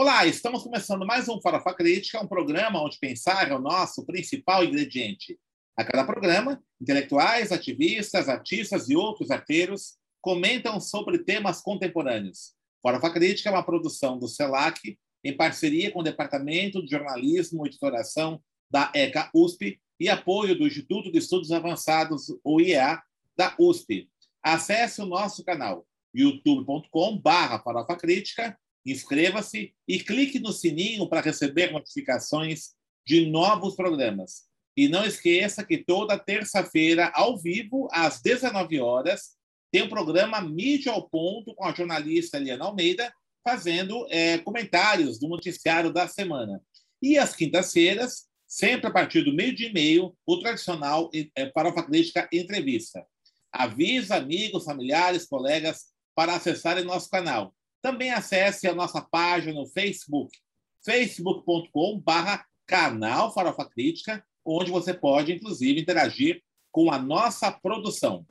Olá, 0.00 0.24
estamos 0.26 0.62
começando 0.62 1.04
mais 1.04 1.28
um 1.28 1.40
Farofa 1.40 1.74
Crítica, 1.74 2.22
um 2.22 2.28
programa 2.28 2.80
onde 2.80 3.00
pensar 3.00 3.50
é 3.50 3.52
o 3.52 3.58
nosso 3.58 4.06
principal 4.06 4.62
ingrediente. 4.62 5.36
A 5.76 5.84
cada 5.84 6.04
programa, 6.04 6.62
intelectuais, 6.80 7.50
ativistas, 7.50 8.28
artistas 8.28 8.88
e 8.88 8.94
outros 8.94 9.32
arteiros 9.32 9.96
comentam 10.20 10.78
sobre 10.78 11.18
temas 11.18 11.60
contemporâneos. 11.60 12.54
Farofa 12.80 13.10
Crítica 13.10 13.48
é 13.48 13.52
uma 13.52 13.64
produção 13.64 14.16
do 14.16 14.28
CELAC, 14.28 14.96
em 15.24 15.36
parceria 15.36 15.90
com 15.90 15.98
o 15.98 16.04
Departamento 16.04 16.80
de 16.80 16.92
Jornalismo 16.92 17.66
e 17.66 17.68
Editoração 17.68 18.40
da 18.70 18.92
ECA 18.94 19.28
USP 19.34 19.80
e 19.98 20.08
apoio 20.08 20.56
do 20.56 20.64
Instituto 20.64 21.10
de 21.10 21.18
Estudos 21.18 21.50
Avançados, 21.50 22.32
o 22.44 22.60
IEA, 22.60 23.02
da 23.36 23.52
USP. 23.58 24.08
Acesse 24.40 25.02
o 25.02 25.06
nosso 25.06 25.44
canal 25.44 25.84
youtube.com/barra 26.14 27.58
Farofa 27.58 27.96
Crítica, 27.96 28.56
inscreva-se 28.90 29.74
e 29.86 29.98
clique 30.00 30.38
no 30.38 30.52
sininho 30.52 31.08
para 31.08 31.20
receber 31.20 31.72
notificações 31.72 32.74
de 33.06 33.26
novos 33.26 33.74
programas. 33.74 34.48
E 34.76 34.88
não 34.88 35.04
esqueça 35.04 35.64
que 35.64 35.78
toda 35.78 36.18
terça-feira, 36.18 37.10
ao 37.14 37.36
vivo, 37.36 37.88
às 37.90 38.20
19 38.20 38.78
horas, 38.78 39.36
tem 39.72 39.82
o 39.82 39.88
programa 39.88 40.40
Mídia 40.40 40.92
ao 40.92 41.08
Ponto 41.08 41.54
com 41.54 41.64
a 41.64 41.74
jornalista 41.74 42.36
Eliana 42.36 42.66
Almeida, 42.66 43.12
fazendo 43.44 44.06
é, 44.10 44.38
comentários 44.38 45.18
do 45.18 45.28
noticiário 45.28 45.92
da 45.92 46.06
semana. 46.06 46.62
E 47.02 47.18
às 47.18 47.34
quintas-feiras, 47.34 48.26
sempre 48.46 48.86
a 48.86 48.92
partir 48.92 49.22
do 49.22 49.34
meio-dia 49.34 49.68
e 49.68 49.72
meio, 49.72 50.16
o 50.26 50.38
tradicional 50.38 51.10
é, 51.12 51.50
Crítica 51.86 52.28
Entrevista. 52.32 53.04
Avisa 53.52 54.16
amigos, 54.16 54.64
familiares, 54.64 55.26
colegas 55.26 55.86
para 56.14 56.34
acessarem 56.34 56.84
nosso 56.84 57.10
canal. 57.10 57.54
Também 57.80 58.10
acesse 58.10 58.66
a 58.66 58.74
nossa 58.74 59.00
página 59.00 59.54
no 59.54 59.66
Facebook, 59.66 60.36
facebook.com/barra 60.84 62.44
canal 62.66 63.32
Farofa 63.32 63.64
Crítica, 63.68 64.24
onde 64.44 64.70
você 64.70 64.92
pode, 64.92 65.32
inclusive, 65.32 65.80
interagir 65.80 66.42
com 66.72 66.90
a 66.90 66.98
nossa 66.98 67.52
produção. 67.52 68.26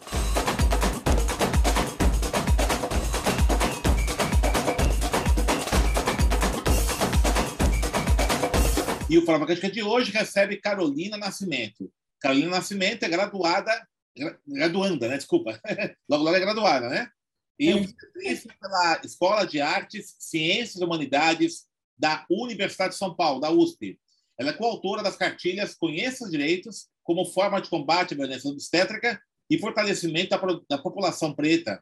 E 9.10 9.18
o 9.18 9.26
Farofa 9.26 9.46
Crítica 9.46 9.72
de 9.72 9.82
hoje 9.82 10.12
recebe 10.12 10.58
Carolina 10.58 11.16
Nascimento. 11.16 11.90
Carolina 12.20 12.52
Nascimento 12.52 13.04
é 13.04 13.10
graduada, 13.10 13.72
graduanda, 14.46 15.08
né? 15.08 15.16
Desculpa. 15.16 15.58
logo, 16.10 16.24
logo 16.26 16.36
é 16.36 16.40
graduada, 16.42 16.90
né? 16.90 17.10
E 17.60 17.74
obstetricia 17.74 18.54
pela 18.60 19.02
Escola 19.04 19.46
de 19.46 19.60
Artes, 19.60 20.16
Ciências 20.20 20.82
e 20.82 20.84
Humanidades 20.84 21.66
da 21.98 22.26
Universidade 22.30 22.94
de 22.94 23.00
São 23.00 23.16
Paulo, 23.16 23.40
da 23.40 23.52
USP. 23.52 24.00
Ela 24.38 24.52
é 24.52 24.54
coautora 24.54 25.02
das 25.02 25.16
cartilhas 25.16 25.76
Conheça 25.76 26.26
os 26.26 26.32
Direitos 26.32 26.88
como 27.04 27.26
forma 27.26 27.60
de 27.60 27.70
combate 27.70 28.14
à 28.14 28.18
violência 28.18 28.50
obstétrica 28.50 29.20
e 29.50 29.58
fortalecimento 29.58 30.30
da, 30.30 30.60
da 30.70 30.78
população 30.78 31.34
preta. 31.34 31.82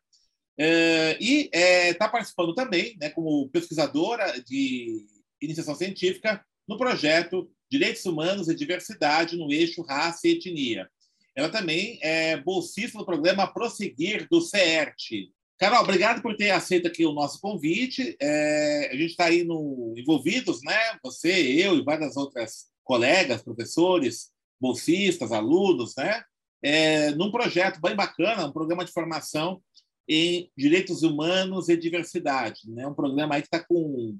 É, 0.57 1.17
e 1.19 1.49
está 1.51 2.05
é, 2.05 2.09
participando 2.09 2.53
também, 2.53 2.95
né, 3.01 3.09
como 3.09 3.49
pesquisadora 3.49 4.41
de 4.41 5.05
iniciação 5.41 5.75
científica, 5.75 6.43
no 6.67 6.77
projeto 6.77 7.49
Direitos 7.69 8.05
Humanos 8.05 8.47
e 8.47 8.55
Diversidade 8.55 9.35
no 9.35 9.51
eixo 9.51 9.81
Raça 9.81 10.27
e 10.27 10.31
Etnia. 10.31 10.89
Ela 11.35 11.49
também 11.49 11.99
é 12.01 12.37
bolsista 12.37 12.97
do 12.97 13.05
programa 13.05 13.51
Prosseguir 13.51 14.27
do 14.29 14.39
CERT, 14.39 15.29
Carol, 15.57 15.83
obrigado 15.83 16.21
por 16.21 16.35
ter 16.35 16.51
aceito 16.51 16.87
aqui 16.87 17.05
o 17.05 17.13
nosso 17.13 17.39
convite. 17.39 18.15
É, 18.21 18.89
a 18.91 18.95
gente 18.95 19.11
está 19.11 19.25
aí 19.25 19.43
no, 19.43 19.93
envolvidos, 19.97 20.61
né? 20.63 20.99
Você, 21.01 21.31
eu 21.31 21.77
e 21.77 21.83
várias 21.83 22.17
outras 22.17 22.65
colegas, 22.83 23.41
professores, 23.41 24.31
bolsistas, 24.59 25.31
alunos, 25.31 25.95
né? 25.95 26.23
É, 26.61 27.11
num 27.11 27.31
projeto 27.31 27.79
bem 27.79 27.95
bacana, 27.95 28.45
um 28.45 28.51
programa 28.51 28.83
de 28.83 28.91
formação 28.91 29.61
em 30.07 30.51
direitos 30.57 31.03
humanos 31.03 31.69
e 31.69 31.77
diversidade, 31.77 32.61
né? 32.69 32.85
Um 32.85 32.93
programa 32.93 33.35
aí 33.35 33.41
que 33.41 33.47
está 33.47 33.63
com 33.63 34.17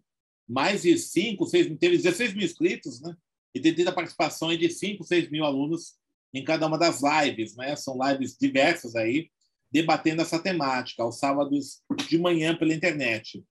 mais 0.47 0.83
de 0.83 0.97
5, 0.97 1.45
6 1.45 1.67
mil, 1.67 1.77
teve 1.77 1.97
16 1.97 2.33
mil 2.33 2.45
inscritos, 2.45 3.01
né? 3.01 3.13
E 3.53 3.59
tem 3.59 3.73
tido 3.73 3.89
a 3.89 3.93
participação 3.93 4.55
de 4.55 4.69
5, 4.69 5.03
6 5.03 5.29
mil 5.29 5.43
alunos 5.43 5.95
em 6.33 6.43
cada 6.43 6.67
uma 6.67 6.77
das 6.77 7.01
lives, 7.01 7.55
né? 7.57 7.75
São 7.75 7.97
lives 8.01 8.37
diversas 8.39 8.95
aí, 8.95 9.29
debatendo 9.75 10.21
essa 10.21 10.39
temática 10.39 11.03
aos 11.03 11.19
sábados 11.19 11.81
de 12.07 12.17
manhã 12.17 12.55
pela 12.55 12.73
internet. 12.73 13.43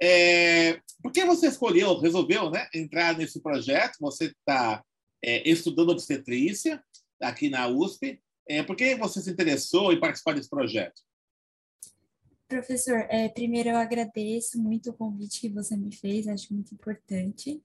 É, 0.00 0.80
por 1.02 1.12
que 1.12 1.22
você 1.26 1.48
escolheu, 1.48 1.98
resolveu 1.98 2.50
né, 2.50 2.66
entrar 2.74 3.14
nesse 3.14 3.42
projeto? 3.42 3.98
Você 4.00 4.26
está 4.26 4.82
é, 5.22 5.46
estudando 5.46 5.90
obstetrícia 5.90 6.82
aqui 7.20 7.50
na 7.50 7.68
USP. 7.68 8.18
É, 8.48 8.62
por 8.62 8.74
que 8.74 8.94
você 8.94 9.20
se 9.20 9.30
interessou 9.30 9.92
em 9.92 10.00
participar 10.00 10.32
desse 10.32 10.48
projeto? 10.48 11.02
Professor, 12.48 13.06
é, 13.10 13.28
primeiro 13.28 13.68
eu 13.68 13.76
agradeço 13.76 14.58
muito 14.58 14.88
o 14.88 14.94
convite 14.94 15.40
que 15.40 15.50
você 15.50 15.76
me 15.76 15.94
fez, 15.94 16.26
acho 16.26 16.54
muito 16.54 16.72
importante. 16.72 17.62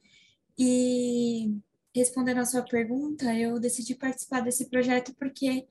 E 0.59 1.55
respondendo 1.95 2.39
a 2.39 2.45
sua 2.45 2.63
pergunta, 2.63 3.33
eu 3.33 3.57
decidi 3.57 3.95
participar 3.95 4.41
desse 4.41 4.65
projeto 4.69 5.15
porque 5.17 5.65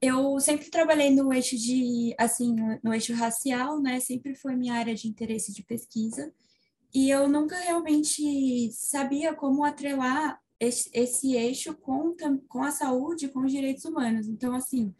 eu 0.00 0.40
sempre 0.40 0.70
trabalhei 0.70 1.10
no 1.10 1.32
eixo 1.32 1.56
de, 1.56 2.14
assim, 2.18 2.56
no 2.82 2.94
eixo 2.94 3.12
racial, 3.14 3.80
né? 3.80 4.00
Sempre 4.00 4.34
foi 4.34 4.56
minha 4.56 4.74
área 4.74 4.94
de 4.94 5.08
interesse 5.08 5.52
de 5.52 5.62
pesquisa. 5.62 6.32
E 6.92 7.10
eu 7.10 7.28
nunca 7.28 7.56
realmente 7.56 8.72
sabia 8.72 9.34
como 9.34 9.64
atrelar 9.64 10.40
esse, 10.58 11.34
eixo 11.34 11.74
com, 11.74 12.14
com 12.48 12.62
a 12.62 12.70
saúde, 12.70 13.28
com 13.28 13.40
os 13.40 13.52
direitos 13.52 13.84
humanos. 13.84 14.26
Então, 14.26 14.54
assim, 14.54 14.94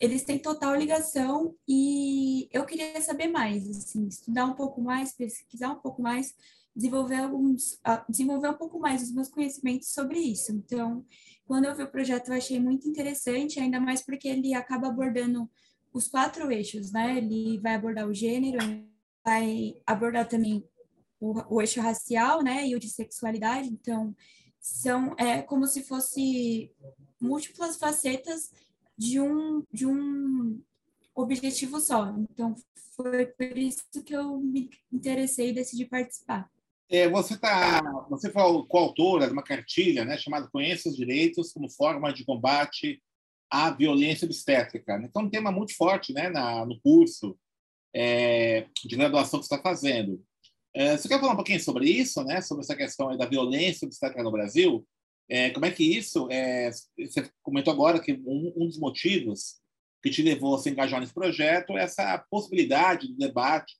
eles 0.00 0.24
têm 0.24 0.38
total 0.38 0.74
ligação 0.74 1.54
e 1.68 2.48
eu 2.52 2.64
queria 2.64 3.00
saber 3.00 3.28
mais, 3.28 3.68
assim, 3.68 4.06
estudar 4.06 4.46
um 4.46 4.54
pouco 4.54 4.80
mais, 4.80 5.14
pesquisar 5.14 5.70
um 5.70 5.80
pouco 5.80 6.02
mais, 6.02 6.34
desenvolver 6.74 7.16
alguns, 7.16 7.78
desenvolver 8.08 8.48
um 8.48 8.58
pouco 8.58 8.78
mais 8.78 9.02
os 9.02 9.12
meus 9.12 9.28
conhecimentos 9.28 9.88
sobre 9.88 10.18
isso. 10.18 10.52
Então, 10.52 11.04
quando 11.46 11.66
eu 11.66 11.74
vi 11.74 11.84
o 11.84 11.90
projeto, 11.90 12.28
eu 12.28 12.34
achei 12.34 12.58
muito 12.60 12.88
interessante, 12.88 13.60
ainda 13.60 13.80
mais 13.80 14.02
porque 14.02 14.28
ele 14.28 14.52
acaba 14.52 14.88
abordando 14.88 15.48
os 15.92 16.08
quatro 16.08 16.50
eixos, 16.50 16.92
né? 16.92 17.16
Ele 17.18 17.58
vai 17.58 17.74
abordar 17.74 18.06
o 18.06 18.14
gênero, 18.14 18.58
vai 19.24 19.74
abordar 19.86 20.28
também 20.28 20.64
o, 21.20 21.54
o 21.54 21.60
eixo 21.60 21.80
racial, 21.80 22.42
né? 22.42 22.66
E 22.66 22.74
o 22.74 22.80
de 22.80 22.88
sexualidade. 22.88 23.68
Então, 23.68 24.14
são 24.58 25.14
é 25.16 25.40
como 25.40 25.66
se 25.66 25.84
fosse 25.84 26.72
múltiplas 27.20 27.76
facetas 27.76 28.50
de 28.98 29.20
um 29.20 29.62
de 29.72 29.86
um 29.86 30.60
objetivo 31.14 31.80
só. 31.80 32.14
Então, 32.18 32.56
foi 32.96 33.26
por 33.26 33.56
isso 33.56 33.84
que 34.04 34.14
eu 34.14 34.38
me 34.38 34.68
interessei 34.92 35.50
e 35.50 35.54
decidi 35.54 35.84
participar. 35.84 36.50
É, 36.88 37.08
você 37.08 37.36
tá, 37.36 37.82
você 38.08 38.30
foi 38.30 38.42
coautora 38.68 39.26
de 39.26 39.32
uma 39.32 39.42
cartilha, 39.42 40.04
né, 40.04 40.16
chamada 40.16 40.48
Conheça 40.48 40.88
os 40.88 40.96
Direitos 40.96 41.52
como 41.52 41.68
forma 41.68 42.12
de 42.12 42.24
combate 42.24 43.02
à 43.50 43.70
violência 43.70 44.24
obstétrica. 44.24 45.00
Então, 45.02 45.22
um 45.22 45.30
tema 45.30 45.50
muito 45.50 45.74
forte, 45.76 46.12
né, 46.12 46.28
na, 46.28 46.64
no 46.64 46.80
curso 46.80 47.36
é, 47.94 48.66
de 48.84 48.96
graduação 48.96 49.40
que 49.40 49.46
você 49.46 49.54
está 49.54 49.68
fazendo. 49.68 50.22
É, 50.72 50.96
você 50.96 51.08
quer 51.08 51.18
falar 51.18 51.32
um 51.32 51.36
pouquinho 51.36 51.60
sobre 51.60 51.90
isso, 51.90 52.22
né, 52.22 52.40
sobre 52.40 52.62
essa 52.62 52.76
questão 52.76 53.16
da 53.16 53.26
violência 53.26 53.86
obstétrica 53.86 54.22
no 54.22 54.30
Brasil? 54.30 54.86
É, 55.28 55.50
como 55.50 55.66
é 55.66 55.72
que 55.72 55.82
isso? 55.82 56.28
É, 56.30 56.70
você 56.70 57.28
comentou 57.42 57.72
agora 57.72 57.98
que 57.98 58.12
um, 58.12 58.52
um 58.56 58.66
dos 58.66 58.78
motivos 58.78 59.56
que 60.02 60.10
te 60.10 60.22
levou 60.22 60.54
a 60.54 60.58
se 60.58 60.70
engajar 60.70 61.00
nesse 61.00 61.14
projeto 61.14 61.76
é 61.76 61.82
essa 61.82 62.24
possibilidade 62.30 63.08
de 63.08 63.16
debate 63.16 63.74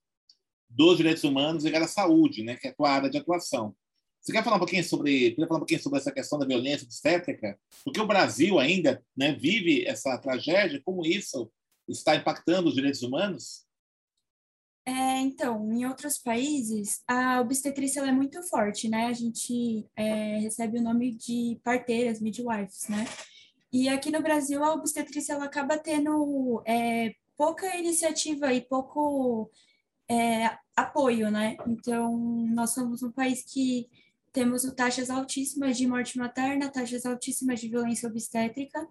dos 0.68 0.96
direitos 0.96 1.24
humanos 1.24 1.64
e 1.64 1.70
da 1.70 1.86
saúde, 1.86 2.42
né, 2.42 2.56
que 2.56 2.68
é 2.68 2.70
a 2.70 2.74
tua 2.74 2.90
área 2.90 3.10
de 3.10 3.18
atuação. 3.18 3.74
Você 4.20 4.32
quer 4.32 4.42
falar 4.42 4.56
um 4.56 4.60
pouquinho 4.60 4.82
sobre, 4.82 5.32
quer 5.32 5.46
falar 5.46 5.58
um 5.58 5.60
pouquinho 5.60 5.80
sobre 5.80 5.98
essa 6.00 6.10
questão 6.10 6.38
da 6.38 6.46
violência 6.46 6.84
obstétrica? 6.84 7.56
Porque 7.84 8.00
o 8.00 8.06
Brasil 8.06 8.58
ainda 8.58 9.00
né, 9.16 9.32
vive 9.32 9.86
essa 9.86 10.18
tragédia, 10.18 10.82
como 10.84 11.06
isso 11.06 11.48
está 11.88 12.16
impactando 12.16 12.68
os 12.68 12.74
direitos 12.74 13.02
humanos? 13.02 13.64
É, 14.84 15.18
então, 15.18 15.72
em 15.72 15.84
outros 15.84 16.18
países, 16.18 17.02
a 17.08 17.40
obstetrícia 17.40 18.00
é 18.00 18.12
muito 18.12 18.40
forte, 18.44 18.88
né? 18.88 19.06
A 19.06 19.12
gente 19.12 19.84
é, 19.96 20.38
recebe 20.38 20.78
o 20.78 20.82
nome 20.82 21.12
de 21.12 21.60
parteiras, 21.64 22.20
midwives, 22.20 22.88
né? 22.88 23.04
E 23.72 23.88
aqui 23.88 24.12
no 24.12 24.22
Brasil, 24.22 24.62
a 24.62 24.72
obstetrícia 24.72 25.32
ela 25.32 25.44
acaba 25.44 25.76
tendo 25.76 26.62
é, 26.64 27.12
pouca 27.36 27.76
iniciativa 27.76 28.52
e 28.52 28.60
pouco 28.60 29.50
é, 30.08 30.56
apoio, 30.74 31.30
né? 31.30 31.56
Então, 31.66 32.16
nós 32.48 32.70
somos 32.70 33.02
um 33.02 33.10
país 33.10 33.42
que 33.42 33.88
temos 34.32 34.62
taxas 34.74 35.10
altíssimas 35.10 35.76
de 35.76 35.86
morte 35.86 36.18
materna, 36.18 36.70
taxas 36.70 37.06
altíssimas 37.06 37.60
de 37.60 37.68
violência 37.68 38.08
obstétrica, 38.08 38.86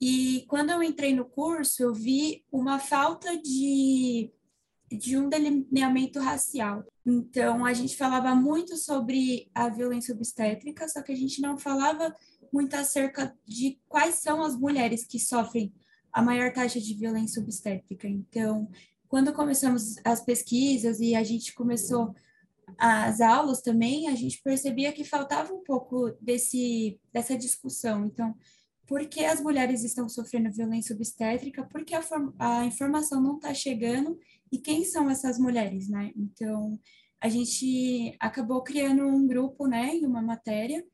e 0.00 0.44
quando 0.48 0.70
eu 0.70 0.82
entrei 0.82 1.14
no 1.14 1.26
curso, 1.26 1.82
eu 1.82 1.94
vi 1.94 2.44
uma 2.50 2.78
falta 2.78 3.36
de 3.36 4.32
de 4.90 5.16
um 5.16 5.28
delineamento 5.28 6.18
racial. 6.18 6.84
Então, 7.06 7.64
a 7.64 7.72
gente 7.72 7.96
falava 7.96 8.34
muito 8.34 8.76
sobre 8.76 9.48
a 9.54 9.68
violência 9.68 10.12
obstétrica, 10.12 10.88
só 10.88 11.00
que 11.00 11.12
a 11.12 11.16
gente 11.16 11.40
não 11.40 11.56
falava 11.56 12.14
muito 12.52 12.74
acerca 12.74 13.32
de 13.46 13.78
quais 13.88 14.16
são 14.16 14.42
as 14.42 14.56
mulheres 14.56 15.04
que 15.04 15.20
sofrem 15.20 15.72
a 16.12 16.20
maior 16.20 16.52
taxa 16.52 16.80
de 16.80 16.92
violência 16.94 17.40
obstétrica. 17.40 18.08
Então, 18.08 18.68
quando 19.10 19.32
começamos 19.32 19.96
as 20.04 20.24
pesquisas 20.24 21.00
e 21.00 21.16
a 21.16 21.24
gente 21.24 21.52
começou 21.52 22.14
as 22.78 23.20
aulas 23.20 23.60
também, 23.60 24.08
a 24.08 24.14
gente 24.14 24.40
percebia 24.40 24.92
que 24.92 25.02
faltava 25.02 25.52
um 25.52 25.64
pouco 25.64 26.12
desse, 26.20 26.96
dessa 27.12 27.36
discussão. 27.36 28.06
Então, 28.06 28.32
por 28.86 29.04
que 29.08 29.24
as 29.24 29.40
mulheres 29.40 29.82
estão 29.82 30.08
sofrendo 30.08 30.52
violência 30.52 30.94
obstétrica? 30.94 31.64
Por 31.64 31.84
que 31.84 31.92
a, 31.92 32.02
a 32.38 32.64
informação 32.64 33.20
não 33.20 33.34
está 33.34 33.52
chegando? 33.52 34.16
E 34.50 34.58
quem 34.58 34.84
são 34.84 35.10
essas 35.10 35.40
mulheres, 35.40 35.88
né? 35.88 36.12
Então, 36.16 36.78
a 37.20 37.28
gente 37.28 38.16
acabou 38.20 38.62
criando 38.62 39.04
um 39.04 39.26
grupo, 39.26 39.66
né, 39.66 39.92
em 39.96 40.06
uma 40.06 40.22
matéria, 40.22 40.84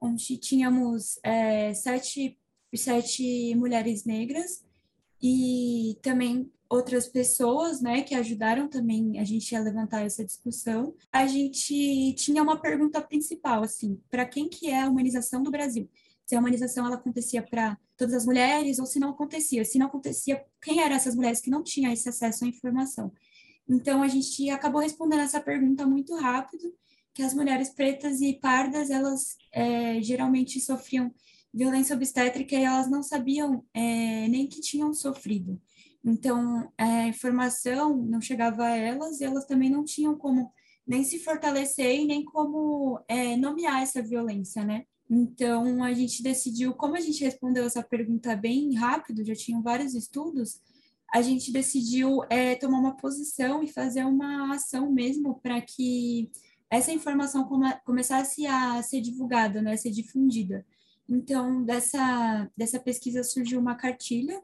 onde 0.00 0.38
tínhamos 0.38 1.18
é, 1.24 1.74
sete, 1.74 2.38
sete 2.72 3.52
mulheres 3.56 4.04
negras 4.04 4.64
e 5.20 5.98
também 6.02 6.52
outras 6.68 7.06
pessoas, 7.06 7.80
né, 7.80 8.02
que 8.02 8.14
ajudaram 8.14 8.68
também 8.68 9.18
a 9.18 9.24
gente 9.24 9.54
a 9.54 9.60
levantar 9.60 10.04
essa 10.04 10.24
discussão. 10.24 10.94
A 11.12 11.26
gente 11.26 12.14
tinha 12.14 12.42
uma 12.42 12.60
pergunta 12.60 13.00
principal, 13.00 13.62
assim, 13.62 14.00
para 14.10 14.26
quem 14.26 14.48
que 14.48 14.68
é 14.68 14.82
a 14.82 14.88
humanização 14.88 15.42
do 15.42 15.50
Brasil? 15.50 15.88
Se 16.26 16.34
a 16.34 16.40
humanização 16.40 16.86
ela 16.86 16.96
acontecia 16.96 17.42
para 17.42 17.78
todas 17.96 18.14
as 18.14 18.26
mulheres 18.26 18.78
ou 18.78 18.86
se 18.86 18.98
não 18.98 19.10
acontecia. 19.10 19.64
Se 19.64 19.78
não 19.78 19.86
acontecia, 19.86 20.42
quem 20.60 20.80
eram 20.80 20.96
essas 20.96 21.14
mulheres 21.14 21.40
que 21.40 21.50
não 21.50 21.62
tinham 21.62 21.92
esse 21.92 22.08
acesso 22.08 22.44
à 22.44 22.48
informação? 22.48 23.12
Então 23.68 24.02
a 24.02 24.08
gente 24.08 24.48
acabou 24.50 24.80
respondendo 24.80 25.20
essa 25.20 25.40
pergunta 25.40 25.86
muito 25.86 26.14
rápido, 26.16 26.74
que 27.14 27.22
as 27.22 27.34
mulheres 27.34 27.70
pretas 27.70 28.20
e 28.20 28.34
pardas 28.34 28.90
elas 28.90 29.36
é, 29.52 30.02
geralmente 30.02 30.60
sofriam 30.60 31.12
violência 31.52 31.94
obstétrica 31.94 32.56
e 32.56 32.64
elas 32.64 32.90
não 32.90 33.02
sabiam 33.02 33.64
é, 33.72 34.28
nem 34.28 34.46
que 34.46 34.60
tinham 34.60 34.92
sofrido. 34.92 35.60
Então, 36.04 36.70
a 36.76 37.06
informação 37.06 37.96
não 37.96 38.20
chegava 38.20 38.64
a 38.64 38.76
elas 38.76 39.20
e 39.20 39.24
elas 39.24 39.46
também 39.46 39.70
não 39.70 39.84
tinham 39.84 40.16
como 40.16 40.52
nem 40.86 41.02
se 41.02 41.18
fortalecer 41.18 42.00
e 42.00 42.04
nem 42.04 42.22
como 42.24 43.00
é, 43.08 43.36
nomear 43.36 43.82
essa 43.82 44.02
violência, 44.02 44.62
né? 44.64 44.84
Então, 45.08 45.82
a 45.82 45.92
gente 45.94 46.22
decidiu, 46.22 46.74
como 46.74 46.96
a 46.96 47.00
gente 47.00 47.24
respondeu 47.24 47.64
essa 47.64 47.82
pergunta 47.82 48.36
bem 48.36 48.74
rápido, 48.74 49.24
já 49.24 49.34
tinham 49.34 49.62
vários 49.62 49.94
estudos, 49.94 50.60
a 51.12 51.22
gente 51.22 51.52
decidiu 51.52 52.20
é, 52.28 52.54
tomar 52.54 52.80
uma 52.80 52.96
posição 52.96 53.62
e 53.62 53.68
fazer 53.68 54.04
uma 54.04 54.54
ação 54.54 54.90
mesmo 54.90 55.40
para 55.40 55.60
que 55.60 56.30
essa 56.68 56.92
informação 56.92 57.44
come, 57.44 57.72
começasse 57.84 58.46
a 58.46 58.82
ser 58.82 59.00
divulgada, 59.00 59.62
né, 59.62 59.72
a 59.72 59.76
ser 59.76 59.90
difundida. 59.90 60.66
Então, 61.08 61.62
dessa, 61.64 62.50
dessa 62.56 62.80
pesquisa 62.80 63.22
surgiu 63.22 63.60
uma 63.60 63.74
cartilha 63.74 64.42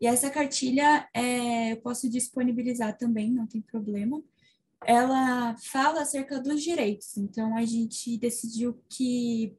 e 0.00 0.06
essa 0.06 0.30
cartilha 0.30 1.08
é, 1.12 1.72
eu 1.72 1.76
posso 1.78 2.08
disponibilizar 2.08 2.96
também, 2.96 3.32
não 3.32 3.46
tem 3.46 3.60
problema. 3.60 4.22
Ela 4.86 5.56
fala 5.56 6.02
acerca 6.02 6.40
dos 6.40 6.62
direitos. 6.62 7.16
Então, 7.16 7.56
a 7.56 7.64
gente 7.64 8.16
decidiu 8.16 8.80
que 8.88 9.56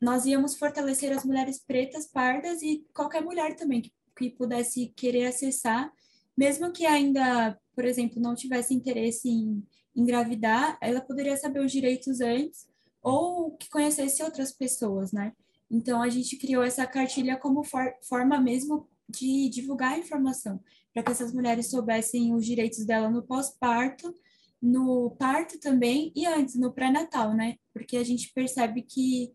nós 0.00 0.24
íamos 0.24 0.56
fortalecer 0.56 1.12
as 1.12 1.24
mulheres 1.24 1.58
pretas, 1.58 2.06
pardas 2.06 2.62
e 2.62 2.86
qualquer 2.94 3.22
mulher 3.22 3.54
também 3.54 3.82
que, 3.82 3.92
que 4.16 4.30
pudesse 4.30 4.92
querer 4.96 5.26
acessar, 5.26 5.92
mesmo 6.36 6.72
que 6.72 6.86
ainda, 6.86 7.58
por 7.74 7.84
exemplo, 7.84 8.20
não 8.20 8.34
tivesse 8.34 8.74
interesse 8.74 9.28
em 9.28 9.62
engravidar, 9.94 10.78
ela 10.80 11.00
poderia 11.00 11.36
saber 11.36 11.60
os 11.60 11.72
direitos 11.72 12.20
antes 12.20 12.66
ou 13.02 13.52
que 13.52 13.68
conhecesse 13.68 14.22
outras 14.22 14.52
pessoas, 14.52 15.12
né? 15.12 15.32
Então, 15.70 16.02
a 16.02 16.08
gente 16.08 16.36
criou 16.36 16.62
essa 16.62 16.86
cartilha 16.86 17.36
como 17.36 17.64
for 17.64 17.94
forma 18.02 18.40
mesmo 18.40 18.88
de 19.08 19.48
divulgar 19.48 19.92
a 19.92 19.98
informação, 19.98 20.60
para 20.92 21.02
que 21.02 21.10
essas 21.10 21.32
mulheres 21.32 21.70
soubessem 21.70 22.34
os 22.34 22.44
direitos 22.44 22.84
dela 22.84 23.10
no 23.10 23.22
pós-parto, 23.22 24.14
no 24.60 25.10
parto 25.18 25.58
também 25.60 26.12
e 26.14 26.26
antes, 26.26 26.56
no 26.56 26.72
pré-natal, 26.72 27.34
né? 27.34 27.56
Porque 27.72 27.96
a 27.96 28.04
gente 28.04 28.32
percebe 28.32 28.82
que 28.82 29.32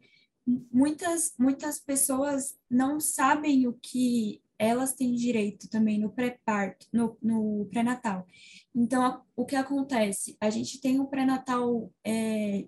muitas, 0.71 1.33
muitas 1.37 1.79
pessoas 1.79 2.55
não 2.69 2.99
sabem 2.99 3.67
o 3.67 3.73
que 3.73 4.41
elas 4.57 4.93
têm 4.93 5.15
direito 5.15 5.67
também 5.69 5.99
no 5.99 6.11
pré-parto, 6.11 6.85
no, 6.93 7.17
no 7.21 7.65
pré-natal. 7.71 8.27
Então, 8.75 9.21
o 9.35 9.43
que 9.45 9.55
acontece? 9.55 10.37
A 10.39 10.51
gente 10.51 10.79
tem 10.79 10.99
um 10.99 11.07
pré-natal 11.07 11.91
é, 12.05 12.67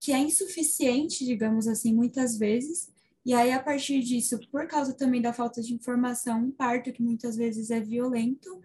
que 0.00 0.12
é 0.12 0.18
insuficiente, 0.18 1.24
digamos 1.24 1.68
assim, 1.68 1.94
muitas 1.94 2.36
vezes, 2.36 2.90
e 3.24 3.34
aí, 3.34 3.52
a 3.52 3.62
partir 3.62 4.00
disso, 4.00 4.38
por 4.50 4.66
causa 4.66 4.94
também 4.94 5.20
da 5.20 5.32
falta 5.32 5.60
de 5.60 5.74
informação, 5.74 6.44
um 6.44 6.50
parto 6.50 6.92
que 6.92 7.02
muitas 7.02 7.36
vezes 7.36 7.70
é 7.70 7.80
violento 7.80 8.60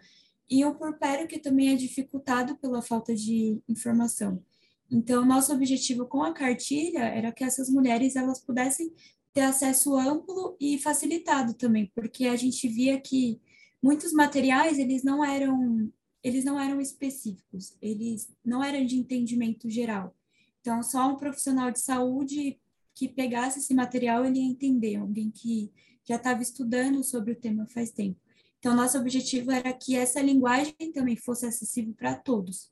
e 0.49 0.63
um 0.63 0.73
porpério 0.73 1.27
que 1.27 1.39
também 1.39 1.69
é 1.69 1.75
dificultado 1.75 2.55
pela 2.57 2.81
falta 2.81 3.13
de 3.13 3.61
informação. 3.67 4.41
Então, 4.89 5.25
nosso 5.25 5.51
objetivo 5.53 6.05
com 6.05 6.23
a 6.23 6.33
cartilha 6.33 7.03
era 7.03 7.31
que 7.31 7.43
essas 7.43 7.69
mulheres 7.69 8.15
elas 8.15 8.39
pudessem 8.39 8.93
ter 9.33 9.41
acesso 9.41 9.97
amplo 9.97 10.55
e 10.59 10.77
facilitado 10.77 11.53
também, 11.53 11.91
porque 11.93 12.25
a 12.25 12.35
gente 12.35 12.67
via 12.67 12.99
que 13.01 13.41
muitos 13.81 14.13
materiais 14.13 14.79
eles 14.79 15.03
não 15.03 15.23
eram 15.23 15.91
eles 16.23 16.43
não 16.43 16.59
eram 16.59 16.81
específicos, 16.81 17.77
eles 17.79 18.31
não 18.43 18.63
eram 18.63 18.83
de 18.83 18.95
entendimento 18.95 19.69
geral. 19.69 20.15
Então, 20.59 20.81
só 20.81 21.07
um 21.07 21.17
profissional 21.17 21.69
de 21.69 21.79
saúde 21.79 22.59
que 22.95 23.09
pegasse 23.09 23.59
esse 23.59 23.73
material, 23.73 24.25
ele 24.25 24.39
ia 24.39 24.49
entender, 24.49 24.95
alguém 24.95 25.29
que 25.29 25.69
já 26.07 26.15
estava 26.15 26.41
estudando 26.41 27.03
sobre 27.03 27.33
o 27.33 27.35
tema 27.35 27.67
faz 27.67 27.91
tempo. 27.91 28.19
Então, 28.57 28.75
nosso 28.75 28.97
objetivo 28.97 29.51
era 29.51 29.71
que 29.73 29.95
essa 29.95 30.21
linguagem 30.21 30.73
também 30.93 31.15
fosse 31.15 31.45
acessível 31.45 31.93
para 31.93 32.15
todos. 32.15 32.71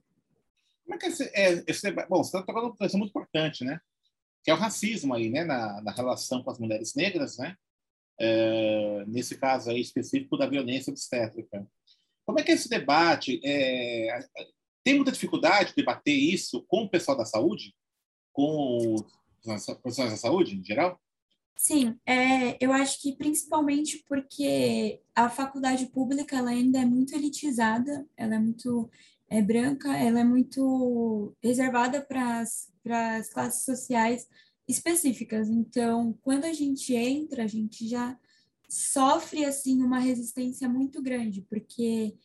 Como 0.84 0.96
é 0.96 0.98
que 0.98 1.06
esse, 1.08 1.24
é, 1.34 1.64
esse 1.68 1.92
bom, 1.92 2.24
você 2.24 2.30
está 2.30 2.42
tocando 2.42 2.68
uma 2.68 2.76
coisa 2.76 2.98
muito 2.98 3.10
importante, 3.10 3.64
né? 3.64 3.80
Que 4.44 4.52
é 4.52 4.54
o 4.54 4.58
racismo 4.58 5.14
aí, 5.14 5.30
né? 5.30 5.44
Na, 5.44 5.82
na 5.82 5.92
relação 5.92 6.42
com 6.42 6.50
as 6.50 6.60
mulheres 6.60 6.96
negras, 6.96 7.38
né? 7.38 7.56
É, 8.20 9.06
nesse 9.08 9.38
caso 9.38 9.70
aí 9.70 9.82
específico 9.82 10.38
da 10.38 10.48
violência 10.48 10.92
obstétrica. 10.92 11.68
Como 12.26 12.40
é 12.40 12.44
que 12.44 12.52
é 12.52 12.56
esse 12.56 12.70
debate? 12.70 13.40
É, 13.44 14.20
tem 14.84 14.96
muita 14.96 15.12
dificuldade 15.12 15.70
de 15.70 15.76
debater 15.76 16.16
isso 16.16 16.64
com 16.68 16.84
o 16.84 16.90
pessoal 16.90 17.18
da 17.18 17.26
saúde? 17.26 17.74
Com 18.32 18.96
profissionais 19.44 20.14
da 20.14 20.18
saúde, 20.18 20.56
em 20.56 20.64
geral? 20.64 21.00
Sim, 21.56 21.98
é, 22.06 22.58
eu 22.60 22.74
acho 22.74 23.02
que 23.02 23.16
principalmente 23.16 24.04
porque 24.08 25.02
a 25.16 25.30
faculdade 25.30 25.86
pública 25.88 26.38
ela 26.38 26.50
ainda 26.50 26.80
é 26.80 26.86
muito 26.86 27.16
elitizada, 27.16 28.06
ela 28.18 28.36
é 28.36 28.40
muito 28.40 28.90
é, 29.30 29.42
branca, 29.42 29.96
ela 29.96 30.20
é 30.20 30.24
muito 30.24 31.36
reservada 31.42 32.02
para 32.02 32.42
as 32.42 33.30
classes 33.30 33.64
sociais 33.64 34.28
específicas. 34.68 35.50
Então, 35.50 36.18
quando 36.22 36.46
a 36.46 36.54
gente 36.54 36.96
entra, 36.96 37.44
a 37.44 37.48
gente 37.48 37.88
já 37.88 38.18
sofre 38.68 39.46
assim 39.46 39.82
uma 39.84 40.00
resistência 40.00 40.68
muito 40.68 41.02
grande, 41.02 41.42
porque 41.44 42.16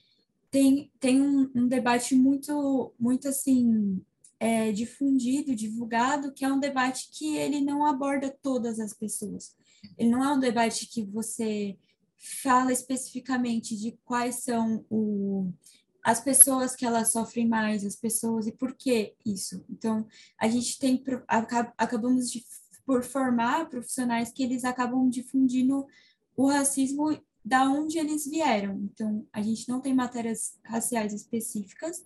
tem, 0.50 0.90
tem 0.99 1.21
um, 1.21 1.50
um 1.54 1.69
debate 1.69 2.14
muito, 2.14 2.95
muito 2.99 3.28
assim 3.28 4.00
é, 4.40 4.71
difundido, 4.73 5.54
divulgado, 5.54 6.33
que 6.33 6.45
é 6.45 6.52
um 6.52 6.61
debate 6.61 7.11
que 7.12 7.37
ele 7.37 7.61
não 7.61 7.85
aborda 7.85 8.37
todas 8.42 8.78
as 8.78 8.92
pessoas. 8.92 9.57
Ele 9.97 10.11
não 10.11 10.23
é 10.23 10.33
um 10.33 10.40
debate 10.40 10.87
que 10.87 11.04
você 11.04 11.76
fala 12.42 12.73
especificamente 12.73 13.76
de 13.76 13.99
quais 14.04 14.37
são 14.37 14.85
o, 14.90 15.52
as 16.04 16.21
pessoas 16.21 16.75
que 16.75 16.85
elas 16.85 17.12
sofrem 17.12 17.47
mais, 17.47 17.85
as 17.85 17.97
pessoas 17.97 18.47
e 18.47 18.52
por 18.52 18.75
que 18.75 19.14
isso. 19.25 19.64
Então, 19.68 20.07
a 20.38 20.49
gente 20.49 20.78
tem 20.78 21.02
acabamos 21.76 22.30
de 22.30 22.45
por 22.85 23.04
formar 23.04 23.68
profissionais 23.68 24.33
que 24.33 24.42
eles 24.42 24.64
acabam 24.64 25.11
difundindo 25.11 25.87
o 26.35 26.49
racismo 26.49 27.21
da 27.45 27.64
onde 27.64 27.99
eles 27.99 28.26
vieram. 28.26 28.80
Então, 28.83 29.26
a 29.33 29.42
gente 29.42 29.68
não 29.68 29.80
tem 29.80 29.95
matérias 29.95 30.59
raciais 30.64 31.12
específicas, 31.12 32.04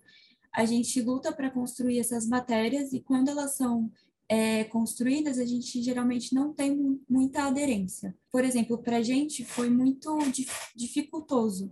a 0.53 0.65
gente 0.65 1.01
luta 1.01 1.31
para 1.31 1.49
construir 1.49 1.99
essas 1.99 2.27
matérias 2.27 2.93
e 2.93 2.99
quando 2.99 3.29
elas 3.29 3.55
são 3.55 3.91
é, 4.29 4.63
construídas, 4.65 5.39
a 5.39 5.45
gente 5.45 5.81
geralmente 5.81 6.33
não 6.33 6.53
tem 6.53 6.99
muita 7.09 7.43
aderência. 7.43 8.15
Por 8.31 8.45
exemplo, 8.45 8.77
para 8.77 8.97
a 8.97 9.01
gente 9.01 9.43
foi 9.43 9.69
muito 9.69 10.17
dificultoso 10.75 11.71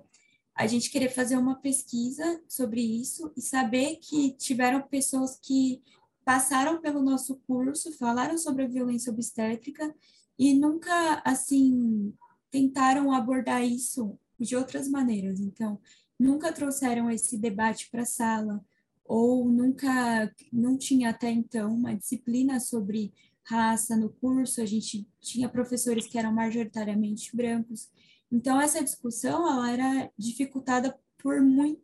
a 0.56 0.68
gente 0.68 0.92
querer 0.92 1.10
fazer 1.10 1.38
uma 1.38 1.56
pesquisa 1.56 2.42
sobre 2.48 2.82
isso 2.82 3.32
e 3.36 3.42
saber 3.42 3.96
que 3.96 4.34
tiveram 4.34 4.82
pessoas 4.82 5.38
que 5.42 5.82
passaram 6.24 6.80
pelo 6.82 7.02
nosso 7.02 7.38
curso, 7.48 7.98
falaram 7.98 8.38
sobre 8.38 8.64
a 8.64 8.68
violência 8.68 9.12
obstétrica 9.12 9.94
e 10.38 10.54
nunca, 10.54 11.22
assim, 11.26 12.14
tentaram 12.52 13.12
abordar 13.12 13.66
isso 13.66 14.18
de 14.40 14.56
outras 14.56 14.88
maneiras. 14.88 15.40
Então, 15.40 15.80
nunca 16.20 16.54
trouxeram 16.54 17.10
esse 17.10 17.38
debate 17.38 17.90
para 17.90 18.04
a 18.04 18.06
sala, 18.06 18.64
ou 19.06 19.50
nunca, 19.50 20.34
não 20.52 20.78
tinha 20.78 21.10
até 21.10 21.30
então 21.30 21.74
uma 21.74 21.96
disciplina 21.96 22.60
sobre 22.60 23.14
raça 23.44 23.98
no 23.98 24.10
curso, 24.10 24.62
a 24.62 24.66
gente 24.66 25.08
tinha 25.20 25.50
professores 25.50 26.08
que 26.08 26.18
eram 26.18 26.32
majoritariamente 26.32 27.36
brancos. 27.36 27.90
Então, 28.32 28.62
essa 28.62 28.84
discussão 28.84 29.48
ela 29.48 29.72
era 29.72 30.12
dificultada 30.18 30.98
por 31.18 31.38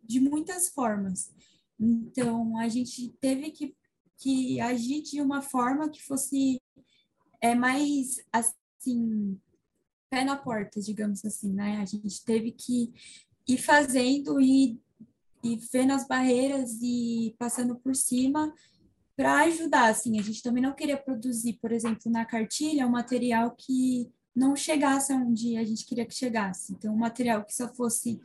de 0.04 0.20
muitas 0.20 0.70
formas. 0.70 1.32
Então, 1.80 2.58
a 2.58 2.68
gente 2.70 3.10
teve 3.20 3.52
que, 3.52 3.76
que 4.18 4.60
agir 4.62 5.02
de 5.02 5.22
uma 5.22 5.42
forma 5.42 5.90
que 5.90 6.02
fosse 6.04 6.62
é, 7.42 7.54
mais, 7.54 8.18
assim, 8.32 9.40
pé 10.10 10.24
na 10.24 10.38
porta, 10.38 10.82
digamos 10.82 11.24
assim, 11.26 11.54
né? 11.54 11.78
A 11.78 11.86
gente 11.86 12.24
teve 12.24 12.52
que 12.52 12.94
ir 13.48 13.58
fazendo 13.58 14.40
e, 14.42 14.80
e 15.44 15.58
vendo 15.72 15.94
as 15.94 16.08
barreiras 16.08 16.72
e 16.82 17.36
passando 17.38 17.76
por 17.76 17.96
cima 17.96 18.54
para 19.16 19.40
ajudar, 19.44 19.90
assim. 19.90 20.20
A 20.20 20.24
gente 20.24 20.44
também 20.44 20.62
não 20.62 20.76
queria 20.76 20.98
produzir, 20.98 21.54
por 21.54 21.72
exemplo, 21.72 22.12
na 22.12 22.26
cartilha, 22.26 22.86
um 22.86 22.92
material 22.92 23.56
que 23.58 24.12
não 24.36 24.56
chegasse 24.56 25.12
onde 25.12 25.58
a 25.58 25.64
gente 25.64 25.86
queria 25.86 26.06
que 26.06 26.14
chegasse. 26.14 26.74
Então, 26.74 26.94
um 26.94 26.98
material 26.98 27.44
que 27.44 27.54
só 27.54 27.68
fosse 27.74 28.20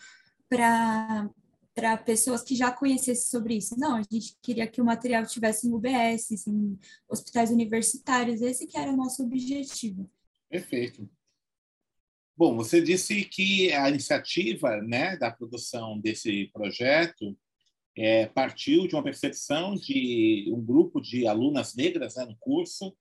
para 0.49 1.31
para 1.75 1.97
pessoas 1.97 2.43
que 2.43 2.55
já 2.55 2.71
conhecessem 2.71 3.31
sobre 3.31 3.57
isso. 3.57 3.75
Não, 3.79 3.97
a 3.97 4.03
gente 4.03 4.37
queria 4.43 4.67
que 4.67 4.81
o 4.81 4.85
material 4.85 5.25
tivesse 5.25 5.67
em 5.67 5.73
UBS, 5.73 6.47
em 6.47 6.79
hospitais 7.09 7.51
universitários, 7.51 8.43
esse 8.43 8.67
que 8.67 8.77
era 8.77 8.93
o 8.93 8.97
nosso 8.97 9.23
objetivo. 9.23 10.11
Perfeito. 10.51 11.09
Bom, 12.43 12.57
você 12.57 12.81
disse 12.81 13.25
que 13.25 13.73
a 13.73 13.89
iniciativa 13.89 14.83
né, 14.83 15.17
da 15.17 15.31
produção 15.31 15.97
desse 16.01 16.51
projeto 16.53 17.39
é, 17.97 18.27
partiu 18.27 18.89
de 18.89 18.97
uma 18.97 19.05
percepção 19.05 19.77
de 19.77 20.51
um 20.53 20.61
grupo 20.61 21.01
de 21.01 21.25
alunas 21.25 21.77
negras 21.77 22.17
né, 22.17 22.25
no 22.25 22.37
curso 22.41 22.97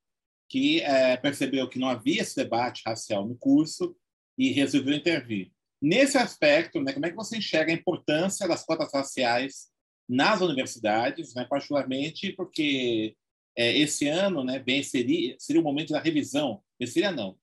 que 0.47 0.81
é, 0.81 1.17
percebeu 1.17 1.67
que 1.67 1.79
não 1.79 1.89
havia 1.89 2.21
esse 2.21 2.35
debate 2.35 2.83
racial 2.85 3.27
no 3.27 3.35
curso 3.35 3.95
e 4.37 4.51
resolveu 4.51 4.93
intervir. 4.93 5.51
Nesse 5.81 6.19
aspecto, 6.19 6.79
né, 6.79 6.93
como 6.93 7.07
é 7.07 7.09
que 7.09 7.15
você 7.15 7.37
enxerga 7.37 7.71
a 7.71 7.75
importância 7.75 8.47
das 8.47 8.63
cotas 8.63 8.93
raciais 8.93 9.71
nas 10.07 10.39
universidades, 10.41 11.33
né, 11.33 11.47
particularmente 11.49 12.31
porque 12.33 13.15
é, 13.57 13.75
esse 13.75 14.07
ano, 14.07 14.43
né, 14.43 14.59
bem 14.59 14.83
seria 14.83 15.35
seria 15.39 15.59
o 15.59 15.65
momento 15.65 15.93
da 15.93 15.99
revisão, 15.99 16.61
seria 16.85 17.11
não, 17.11 17.40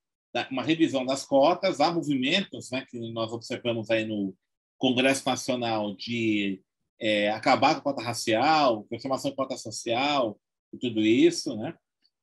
uma 0.51 0.63
revisão 0.63 1.05
das 1.05 1.25
cotas, 1.25 1.79
há 1.79 1.91
movimentos, 1.91 2.69
né, 2.71 2.85
que 2.87 2.99
nós 3.11 3.31
observamos 3.31 3.89
aí 3.89 4.05
no 4.05 4.35
Congresso 4.77 5.27
Nacional 5.27 5.95
de 5.95 6.61
é, 6.99 7.29
acabar 7.29 7.75
com 7.75 7.79
a 7.79 7.93
cota 7.93 8.03
racial, 8.03 8.83
transformação 8.89 9.31
de 9.31 9.37
cota 9.37 9.57
social 9.57 10.39
e 10.73 10.77
tudo 10.77 11.01
isso, 11.01 11.55
né? 11.55 11.73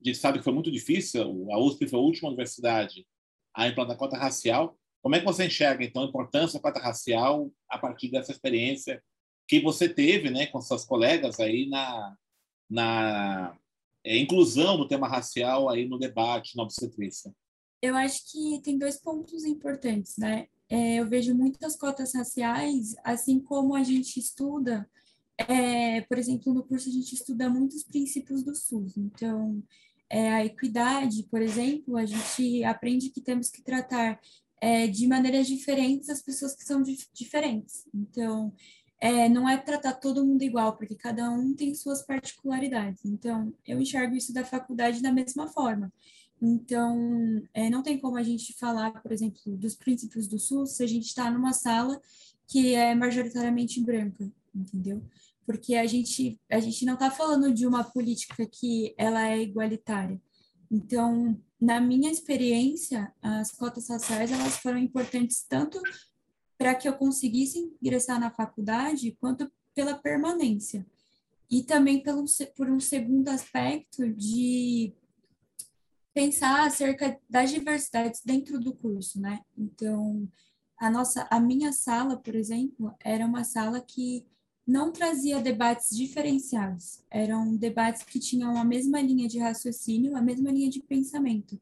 A 0.00 0.08
gente 0.08 0.18
sabe 0.18 0.38
que 0.38 0.44
foi 0.44 0.52
muito 0.52 0.70
difícil, 0.70 1.46
a 1.50 1.58
USP 1.58 1.88
foi 1.88 1.98
a 1.98 2.02
última 2.02 2.28
universidade 2.28 3.06
a 3.54 3.66
implantar 3.66 3.96
a 3.96 3.98
cota 3.98 4.16
racial, 4.18 4.78
como 5.02 5.14
é 5.14 5.20
que 5.20 5.24
você 5.24 5.46
enxerga, 5.46 5.84
então, 5.84 6.02
a 6.02 6.06
importância 6.06 6.58
da 6.58 6.62
cota 6.62 6.84
racial 6.84 7.50
a 7.70 7.78
partir 7.78 8.10
dessa 8.10 8.32
experiência 8.32 9.02
que 9.48 9.60
você 9.60 9.88
teve 9.88 10.30
né, 10.30 10.46
com 10.46 10.60
seus 10.60 10.84
colegas 10.84 11.40
aí 11.40 11.68
na, 11.68 12.16
na 12.68 13.56
é, 14.04 14.18
inclusão 14.18 14.76
do 14.76 14.88
tema 14.88 15.08
racial 15.08 15.68
aí 15.68 15.88
no 15.88 15.98
debate 15.98 16.56
na 16.56 16.64
obstetrícia? 16.64 17.32
Eu 17.80 17.96
acho 17.96 18.30
que 18.30 18.60
tem 18.62 18.78
dois 18.78 18.96
pontos 19.00 19.44
importantes, 19.44 20.16
né? 20.16 20.46
É, 20.68 20.96
eu 20.96 21.08
vejo 21.08 21.34
muitas 21.34 21.76
cotas 21.76 22.14
raciais, 22.14 22.94
assim 23.04 23.38
como 23.38 23.74
a 23.74 23.82
gente 23.82 24.18
estuda, 24.18 24.88
é, 25.38 26.00
por 26.02 26.18
exemplo, 26.18 26.52
no 26.52 26.64
curso 26.64 26.88
a 26.88 26.92
gente 26.92 27.14
estuda 27.14 27.48
muitos 27.48 27.84
princípios 27.84 28.42
do 28.42 28.54
SUS. 28.54 28.96
Então, 28.96 29.62
é, 30.08 30.30
a 30.30 30.44
equidade, 30.44 31.24
por 31.24 31.42
exemplo, 31.42 31.96
a 31.96 32.06
gente 32.06 32.64
aprende 32.64 33.10
que 33.10 33.20
temos 33.20 33.50
que 33.50 33.62
tratar 33.62 34.18
é, 34.60 34.86
de 34.86 35.06
maneiras 35.06 35.46
diferentes 35.46 36.08
as 36.08 36.22
pessoas 36.22 36.54
que 36.54 36.64
são 36.64 36.82
dif 36.82 37.06
diferentes. 37.12 37.86
Então, 37.94 38.52
é, 38.98 39.28
não 39.28 39.48
é 39.48 39.58
tratar 39.58 39.94
todo 39.94 40.24
mundo 40.24 40.42
igual, 40.42 40.76
porque 40.76 40.94
cada 40.94 41.30
um 41.30 41.54
tem 41.54 41.74
suas 41.74 42.02
particularidades. 42.02 43.04
Então, 43.04 43.52
eu 43.66 43.78
enxergo 43.80 44.16
isso 44.16 44.32
da 44.32 44.44
faculdade 44.44 45.02
da 45.02 45.12
mesma 45.12 45.48
forma. 45.48 45.92
Então, 46.40 47.42
é, 47.54 47.70
não 47.70 47.82
tem 47.82 47.98
como 47.98 48.16
a 48.16 48.22
gente 48.22 48.52
falar, 48.54 49.02
por 49.02 49.10
exemplo, 49.10 49.40
dos 49.56 49.74
princípios 49.74 50.26
do 50.26 50.38
SUS 50.38 50.72
se 50.72 50.82
a 50.82 50.86
gente 50.86 51.06
está 51.06 51.30
numa 51.30 51.52
sala 51.52 52.00
que 52.46 52.74
é 52.74 52.94
majoritariamente 52.94 53.80
branca, 53.80 54.30
entendeu? 54.54 55.02
Porque 55.44 55.74
a 55.74 55.86
gente, 55.86 56.38
a 56.50 56.60
gente 56.60 56.84
não 56.84 56.94
está 56.94 57.10
falando 57.10 57.52
de 57.52 57.66
uma 57.66 57.84
política 57.84 58.46
que 58.46 58.94
ela 58.98 59.26
é 59.28 59.40
igualitária. 59.40 60.20
Então, 60.70 61.40
na 61.60 61.80
minha 61.80 62.10
experiência, 62.10 63.12
as 63.22 63.52
cotas 63.52 63.88
raciais 63.88 64.30
elas 64.30 64.58
foram 64.58 64.78
importantes 64.78 65.44
tanto 65.48 65.80
para 66.58 66.74
que 66.74 66.88
eu 66.88 66.94
conseguisse 66.94 67.58
ingressar 67.82 68.18
na 68.18 68.30
faculdade, 68.30 69.16
quanto 69.20 69.50
pela 69.74 69.94
permanência. 69.94 70.86
E 71.50 71.62
também 71.62 72.02
pelo, 72.02 72.24
por 72.56 72.68
um 72.68 72.80
segundo 72.80 73.28
aspecto 73.28 74.08
de 74.12 74.92
pensar 76.16 76.66
acerca 76.66 77.20
das 77.28 77.50
diversidades 77.50 78.22
dentro 78.24 78.58
do 78.58 78.74
curso, 78.74 79.20
né? 79.20 79.42
Então, 79.54 80.26
a 80.78 80.90
nossa, 80.90 81.28
a 81.30 81.38
minha 81.38 81.74
sala, 81.74 82.16
por 82.16 82.34
exemplo, 82.34 82.94
era 83.04 83.26
uma 83.26 83.44
sala 83.44 83.82
que 83.82 84.24
não 84.66 84.90
trazia 84.90 85.42
debates 85.42 85.94
diferenciados, 85.94 87.04
eram 87.10 87.54
debates 87.54 88.02
que 88.02 88.18
tinham 88.18 88.56
a 88.56 88.64
mesma 88.64 88.98
linha 89.02 89.28
de 89.28 89.38
raciocínio, 89.38 90.16
a 90.16 90.22
mesma 90.22 90.50
linha 90.50 90.70
de 90.70 90.80
pensamento. 90.80 91.60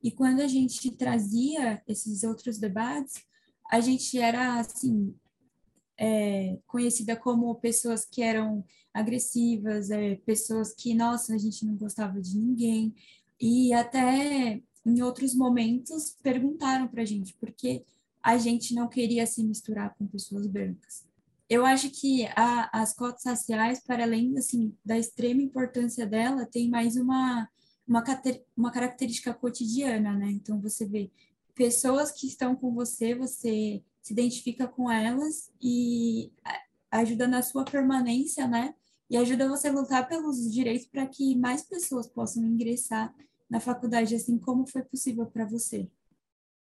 E 0.00 0.12
quando 0.12 0.38
a 0.38 0.46
gente 0.46 0.88
trazia 0.92 1.82
esses 1.88 2.22
outros 2.22 2.58
debates, 2.58 3.24
a 3.68 3.80
gente 3.80 4.20
era, 4.20 4.60
assim, 4.60 5.16
é, 5.98 6.56
conhecida 6.64 7.16
como 7.16 7.52
pessoas 7.56 8.04
que 8.04 8.22
eram 8.22 8.64
agressivas, 8.94 9.90
é, 9.90 10.14
pessoas 10.14 10.72
que, 10.72 10.94
nossa, 10.94 11.34
a 11.34 11.38
gente 11.38 11.66
não 11.66 11.74
gostava 11.74 12.20
de 12.20 12.38
ninguém. 12.38 12.94
E 13.40 13.72
até 13.72 14.62
em 14.84 15.02
outros 15.02 15.34
momentos 15.34 16.16
perguntaram 16.22 16.88
para 16.88 17.02
a 17.02 17.06
gente 17.06 17.34
por 17.34 17.52
que 17.52 17.84
a 18.22 18.38
gente 18.38 18.74
não 18.74 18.88
queria 18.88 19.26
se 19.26 19.42
misturar 19.44 19.94
com 19.96 20.06
pessoas 20.06 20.46
brancas 20.46 21.06
eu 21.48 21.64
acho 21.64 21.90
que 21.90 22.26
a, 22.34 22.68
as 22.72 22.92
cotas 22.94 23.24
raciais, 23.24 23.80
para 23.80 24.02
além 24.02 24.36
assim, 24.36 24.74
da 24.84 24.98
extrema 24.98 25.42
importância 25.42 26.06
dela, 26.06 26.44
tem 26.44 26.68
mais 26.68 26.96
uma, 26.96 27.48
uma, 27.86 28.04
uma 28.56 28.72
característica 28.72 29.32
cotidiana, 29.32 30.12
né? 30.12 30.30
Então, 30.30 30.60
você 30.60 30.84
vê 30.84 31.10
pessoas 31.54 32.10
que 32.10 32.26
estão 32.26 32.56
com 32.56 32.74
você, 32.74 33.14
você 33.14 33.82
se 34.02 34.12
identifica 34.12 34.66
com 34.66 34.90
elas 34.90 35.50
e 35.62 36.32
ajuda 36.90 37.28
na 37.28 37.42
sua 37.42 37.64
permanência, 37.64 38.46
né? 38.48 38.74
E 39.08 39.16
ajuda 39.16 39.48
você 39.48 39.68
a 39.68 39.72
lutar 39.72 40.08
pelos 40.08 40.52
direitos 40.52 40.86
para 40.86 41.06
que 41.06 41.36
mais 41.36 41.62
pessoas 41.62 42.08
possam 42.08 42.44
ingressar 42.44 43.14
na 43.48 43.60
faculdade, 43.60 44.14
assim 44.14 44.38
como 44.38 44.66
foi 44.66 44.82
possível 44.82 45.26
para 45.26 45.44
você. 45.44 45.88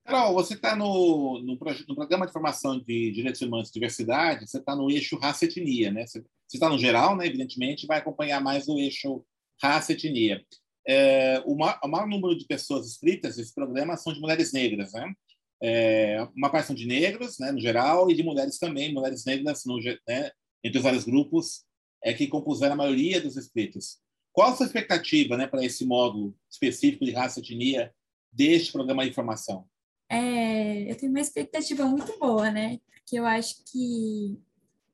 Carol, 0.05 0.33
você 0.33 0.53
está 0.53 0.75
no, 0.75 1.39
no, 1.39 1.53
no, 1.53 1.95
programa 1.95 2.25
de 2.25 2.31
formação 2.31 2.79
de 2.79 3.11
direitos 3.11 3.41
humanos 3.41 3.69
e 3.69 3.73
diversidade, 3.73 4.49
você 4.49 4.57
está 4.57 4.75
no 4.75 4.89
eixo 4.89 5.17
raça-etnia, 5.17 5.91
né? 5.91 6.07
Você 6.07 6.23
está 6.51 6.69
no 6.69 6.79
geral, 6.79 7.15
né? 7.15 7.27
Evidentemente, 7.27 7.85
vai 7.85 7.99
acompanhar 7.99 8.41
mais 8.41 8.67
o 8.67 8.79
eixo 8.79 9.23
raça-etnia. 9.61 10.43
É, 10.87 11.43
o, 11.45 11.55
maior, 11.55 11.79
o, 11.83 11.87
maior, 11.87 12.07
número 12.07 12.35
de 12.35 12.45
pessoas 12.45 12.87
inscritas 12.87 13.37
nesse 13.37 13.53
programa 13.53 13.97
são 13.97 14.13
de 14.13 14.19
mulheres 14.19 14.53
negras, 14.53 14.93
né? 14.93 15.13
É, 15.61 16.27
uma 16.35 16.49
parte 16.49 16.67
são 16.67 16.75
de 16.75 16.87
negros, 16.87 17.37
né, 17.37 17.51
no 17.51 17.59
geral, 17.59 18.09
e 18.09 18.15
de 18.15 18.23
mulheres 18.23 18.57
também, 18.57 18.93
mulheres 18.93 19.25
negras, 19.25 19.65
no, 19.65 19.77
né, 20.07 20.31
entre 20.63 20.77
os 20.77 20.83
vários 20.83 21.03
grupos 21.03 21.65
é, 22.03 22.13
que 22.13 22.27
compuseram 22.27 22.73
a 22.73 22.77
maioria 22.77 23.21
dos 23.21 23.37
inscritos. 23.37 23.99
Qual 24.31 24.51
a 24.51 24.55
sua 24.55 24.65
expectativa 24.65 25.35
né, 25.35 25.47
para 25.47 25.63
esse 25.63 25.85
módulo 25.85 26.35
específico 26.49 27.05
de 27.05 27.11
raça-etnia 27.11 27.93
deste 28.31 28.71
programa 28.71 29.05
de 29.05 29.13
formação? 29.13 29.65
É, 30.09 30.89
eu 30.89 30.95
tenho 30.95 31.11
uma 31.11 31.21
expectativa 31.21 31.85
muito 31.85 32.17
boa, 32.19 32.49
né? 32.49 32.79
Porque 32.93 33.19
eu 33.19 33.25
acho 33.25 33.63
que 33.65 34.39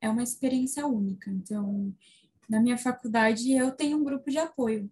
é 0.00 0.08
uma 0.08 0.22
experiência 0.22 0.86
única. 0.86 1.30
Então, 1.30 1.94
na 2.48 2.60
minha 2.60 2.76
faculdade, 2.76 3.52
eu 3.52 3.70
tenho 3.70 3.98
um 3.98 4.04
grupo 4.04 4.30
de 4.30 4.38
apoio 4.38 4.90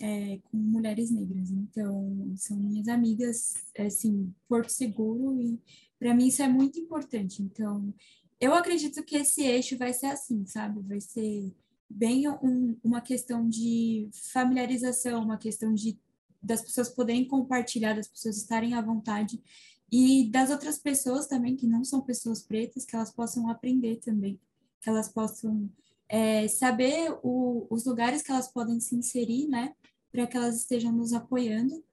é, 0.00 0.38
com 0.44 0.56
mulheres 0.56 1.10
negras. 1.10 1.50
Então, 1.50 2.32
são 2.36 2.56
minhas 2.56 2.88
amigas, 2.88 3.54
assim, 3.78 4.32
Porto 4.48 4.70
Seguro, 4.70 5.40
e 5.40 5.60
para 5.98 6.14
mim 6.14 6.28
isso 6.28 6.42
é 6.42 6.48
muito 6.48 6.78
importante. 6.78 7.42
Então, 7.42 7.94
eu 8.40 8.54
acredito 8.54 9.02
que 9.02 9.16
esse 9.16 9.42
eixo 9.42 9.76
vai 9.78 9.92
ser 9.92 10.06
assim, 10.06 10.46
sabe? 10.46 10.80
Vai 10.82 11.00
ser 11.00 11.54
bem 11.88 12.28
um, 12.28 12.76
uma 12.82 13.00
questão 13.00 13.48
de 13.48 14.08
familiarização, 14.32 15.22
uma 15.22 15.38
questão 15.38 15.72
de 15.72 15.98
das 16.42 16.62
pessoas 16.62 16.88
poderem 16.88 17.26
compartilhar, 17.26 17.94
das 17.94 18.06
pessoas 18.06 18.36
estarem 18.36 18.74
à 18.74 18.80
vontade 18.80 19.42
e 19.90 20.28
das 20.30 20.50
outras 20.50 20.78
pessoas 20.78 21.26
também, 21.26 21.56
que 21.56 21.66
não 21.66 21.84
são 21.84 22.00
pessoas 22.00 22.42
pretas, 22.42 22.84
que 22.84 22.94
elas 22.94 23.12
possam 23.12 23.48
aprender 23.48 23.96
também, 23.96 24.40
que 24.80 24.88
elas 24.88 25.08
possam 25.08 25.68
é, 26.08 26.46
saber 26.48 27.16
o, 27.22 27.66
os 27.70 27.84
lugares 27.84 28.22
que 28.22 28.30
elas 28.30 28.48
podem 28.48 28.80
se 28.80 28.94
inserir, 28.94 29.48
né, 29.48 29.74
para 30.10 30.26
que 30.26 30.36
elas 30.36 30.56
estejam 30.56 30.92
nos 30.92 31.12
apoiando. 31.12 31.84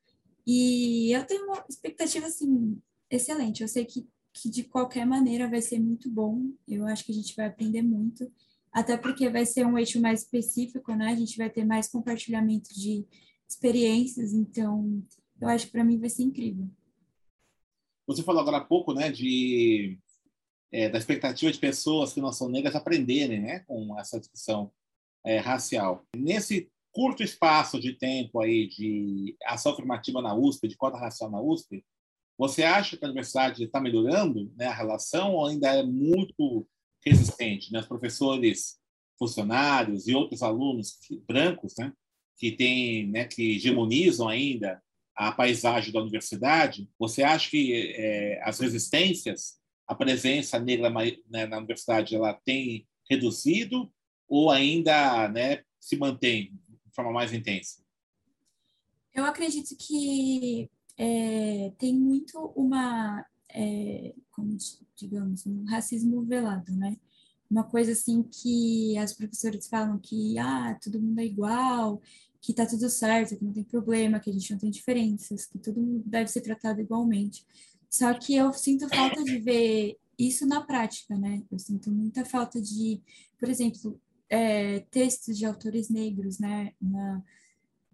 E 0.45 1.12
eu 1.12 1.25
tenho 1.25 1.45
uma 1.45 1.63
expectativa, 1.69 2.27
assim, 2.27 2.79
excelente. 3.09 3.62
Eu 3.62 3.67
sei 3.67 3.85
que, 3.85 4.07
que 4.33 4.49
de 4.49 4.63
qualquer 4.63 5.05
maneira 5.05 5.49
vai 5.49 5.61
ser 5.61 5.79
muito 5.79 6.09
bom, 6.09 6.51
eu 6.67 6.85
acho 6.87 7.05
que 7.05 7.11
a 7.11 7.15
gente 7.15 7.35
vai 7.35 7.45
aprender 7.45 7.81
muito, 7.81 8.31
até 8.71 8.97
porque 8.97 9.29
vai 9.29 9.45
ser 9.45 9.65
um 9.65 9.77
eixo 9.77 10.01
mais 10.01 10.21
específico, 10.21 10.93
né, 10.95 11.07
a 11.11 11.15
gente 11.15 11.37
vai 11.37 11.49
ter 11.49 11.63
mais 11.63 11.87
compartilhamento 11.87 12.73
de 12.73 13.05
experiências, 13.47 14.33
então 14.33 15.03
eu 15.39 15.47
acho 15.47 15.67
que 15.67 15.71
para 15.71 15.83
mim 15.83 15.99
vai 15.99 16.09
ser 16.09 16.23
incrível. 16.23 16.67
Você 18.07 18.23
falou 18.23 18.41
agora 18.41 18.57
há 18.57 18.65
pouco, 18.65 18.93
né, 18.93 19.11
de 19.11 19.97
é, 20.71 20.89
da 20.89 20.97
expectativa 20.97 21.51
de 21.51 21.59
pessoas 21.59 22.13
que 22.13 22.19
não 22.19 22.33
são 22.33 22.49
negras 22.49 22.75
aprenderem, 22.75 23.39
né, 23.39 23.59
com 23.59 23.97
essa 23.99 24.19
discussão 24.19 24.71
é, 25.23 25.37
racial. 25.37 26.03
Nesse 26.17 26.69
curto 26.91 27.23
espaço 27.23 27.79
de 27.79 27.93
tempo 27.93 28.41
aí 28.41 28.67
de 28.67 29.37
ação 29.45 29.73
afirmativa 29.73 30.21
na 30.21 30.35
USP, 30.35 30.67
de 30.67 30.75
cota 30.75 30.97
racial 30.97 31.29
na 31.29 31.39
USP, 31.39 31.85
você 32.37 32.63
acha 32.63 32.97
que 32.97 33.05
a 33.05 33.07
universidade 33.07 33.63
está 33.63 33.79
melhorando, 33.79 34.51
né, 34.55 34.65
a 34.65 34.73
relação 34.73 35.33
ou 35.33 35.47
ainda 35.47 35.67
é 35.67 35.83
muito 35.83 36.67
resistente, 37.05 37.71
né? 37.71 37.79
Os 37.79 37.87
professores, 37.87 38.79
funcionários 39.17 40.07
e 40.07 40.15
outros 40.15 40.41
alunos 40.41 40.97
brancos, 41.27 41.73
né, 41.77 41.93
que 42.37 42.51
têm, 42.51 43.07
né, 43.07 43.25
que 43.25 43.55
hegemonizam 43.55 44.27
ainda 44.27 44.81
a 45.15 45.31
paisagem 45.31 45.93
da 45.93 46.01
universidade, 46.01 46.89
você 46.97 47.21
acha 47.21 47.49
que 47.49 47.93
é, 47.95 48.41
as 48.43 48.59
resistências, 48.59 49.59
a 49.87 49.93
presença 49.93 50.59
negra 50.59 50.89
né, 51.29 51.45
na 51.45 51.57
universidade, 51.57 52.15
ela 52.15 52.33
tem 52.33 52.87
reduzido 53.07 53.91
ou 54.27 54.49
ainda 54.49 55.27
né, 55.29 55.63
se 55.79 55.95
mantém 55.95 56.51
de 56.67 56.95
forma 56.95 57.11
mais 57.11 57.31
intensa? 57.31 57.83
Eu 59.13 59.25
acredito 59.25 59.75
que 59.77 60.67
é, 60.97 61.71
tem 61.77 61.95
muito 61.95 62.38
uma, 62.55 63.25
é, 63.50 64.13
como 64.31 64.57
digamos, 64.95 65.45
um 65.45 65.65
racismo 65.65 66.23
velado, 66.23 66.71
né? 66.75 66.97
Uma 67.50 67.63
coisa 67.63 67.91
assim 67.91 68.23
que 68.23 68.97
as 68.97 69.13
professoras 69.13 69.67
falam 69.67 70.00
que 70.00 70.38
ah, 70.39 70.77
todo 70.81 71.01
mundo 71.01 71.19
é 71.19 71.25
igual, 71.25 72.01
que 72.41 72.53
tá 72.53 72.65
tudo 72.65 72.89
certo, 72.89 73.38
que 73.38 73.45
não 73.45 73.53
tem 73.53 73.63
problema, 73.63 74.19
que 74.19 74.29
a 74.29 74.33
gente 74.33 74.51
não 74.51 74.59
tem 74.59 74.69
diferenças, 74.69 75.45
que 75.45 75.57
tudo 75.59 76.01
deve 76.05 76.29
ser 76.29 76.41
tratado 76.41 76.81
igualmente. 76.81 77.45
Só 77.89 78.13
que 78.13 78.35
eu 78.35 78.51
sinto 78.53 78.89
falta 78.89 79.23
de 79.23 79.38
ver 79.39 79.97
isso 80.17 80.45
na 80.45 80.62
prática, 80.62 81.15
né? 81.15 81.43
Eu 81.51 81.59
sinto 81.59 81.91
muita 81.91 82.25
falta 82.25 82.59
de, 82.59 83.01
por 83.39 83.50
exemplo, 83.50 84.00
é, 84.29 84.79
textos 84.91 85.38
de 85.38 85.45
autores 85.45 85.89
negros, 85.89 86.39
né? 86.39 86.73
Uma, 86.81 87.23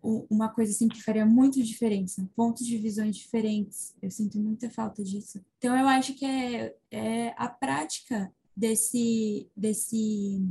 uma 0.02 0.50
coisa 0.50 0.72
assim 0.72 0.88
que 0.88 1.04
faria 1.04 1.26
muito 1.26 1.62
diferença, 1.62 2.28
pontos 2.36 2.66
de 2.66 2.78
visões 2.78 3.16
diferentes. 3.16 3.94
Eu 4.02 4.10
sinto 4.10 4.40
muita 4.40 4.70
falta 4.70 5.04
disso. 5.04 5.40
Então 5.58 5.78
eu 5.78 5.88
acho 5.88 6.14
que 6.14 6.26
é, 6.26 6.76
é 6.92 7.34
a 7.38 7.48
prática 7.48 8.32
desse 8.56 9.48
desse 9.56 10.50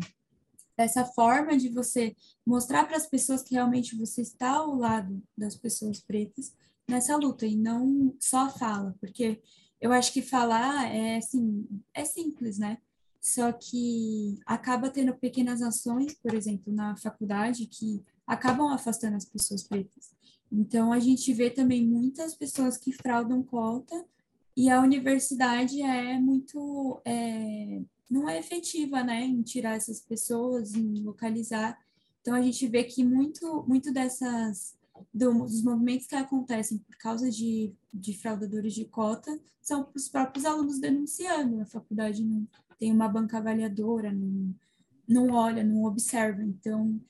dessa 0.76 1.04
forma 1.04 1.56
de 1.56 1.68
você 1.70 2.14
mostrar 2.46 2.84
para 2.84 2.96
as 2.96 3.06
pessoas 3.06 3.42
que 3.42 3.54
realmente 3.54 3.96
você 3.96 4.22
está 4.22 4.50
ao 4.50 4.76
lado 4.76 5.20
das 5.36 5.56
pessoas 5.56 6.00
pretas 6.00 6.54
nessa 6.88 7.16
luta 7.16 7.44
e 7.44 7.56
não 7.56 8.14
só 8.20 8.48
fala, 8.48 8.94
porque 9.00 9.42
eu 9.80 9.92
acho 9.92 10.12
que 10.12 10.22
falar 10.22 10.86
é 10.94 11.16
assim, 11.16 11.66
é 11.92 12.04
simples, 12.04 12.58
né? 12.58 12.78
Só 13.20 13.52
que 13.52 14.38
acaba 14.46 14.88
tendo 14.88 15.12
pequenas 15.14 15.60
ações, 15.60 16.14
por 16.14 16.32
exemplo, 16.32 16.72
na 16.72 16.96
faculdade 16.96 17.66
que 17.66 18.02
acabam 18.28 18.68
afastando 18.68 19.16
as 19.16 19.24
pessoas 19.24 19.62
pretas. 19.62 20.10
Então 20.52 20.92
a 20.92 21.00
gente 21.00 21.32
vê 21.32 21.50
também 21.50 21.84
muitas 21.84 22.34
pessoas 22.34 22.76
que 22.76 22.92
fraudam 22.92 23.42
cota 23.42 24.04
e 24.54 24.68
a 24.68 24.80
universidade 24.80 25.80
é 25.80 26.18
muito 26.18 27.00
é, 27.04 27.80
não 28.10 28.28
é 28.28 28.38
efetiva, 28.38 29.02
né, 29.02 29.24
em 29.24 29.42
tirar 29.42 29.76
essas 29.76 30.00
pessoas, 30.00 30.74
em 30.74 31.02
localizar. 31.02 31.78
Então 32.20 32.34
a 32.34 32.42
gente 32.42 32.66
vê 32.66 32.84
que 32.84 33.02
muito, 33.02 33.64
muito 33.66 33.92
dessas 33.92 34.76
dos 35.14 35.62
movimentos 35.62 36.08
que 36.08 36.16
acontecem 36.16 36.78
por 36.78 36.96
causa 36.98 37.30
de, 37.30 37.72
de 37.94 38.18
fraudadores 38.18 38.74
de 38.74 38.84
cota 38.84 39.38
são 39.62 39.88
os 39.94 40.08
próprios 40.08 40.44
alunos 40.44 40.80
denunciando. 40.80 41.60
A 41.60 41.66
faculdade 41.66 42.24
não 42.24 42.46
tem 42.78 42.92
uma 42.92 43.08
banca 43.08 43.38
avaliadora, 43.38 44.12
não, 44.12 44.54
não 45.06 45.30
olha, 45.34 45.62
não 45.62 45.84
observa. 45.84 46.42
Então 46.42 47.00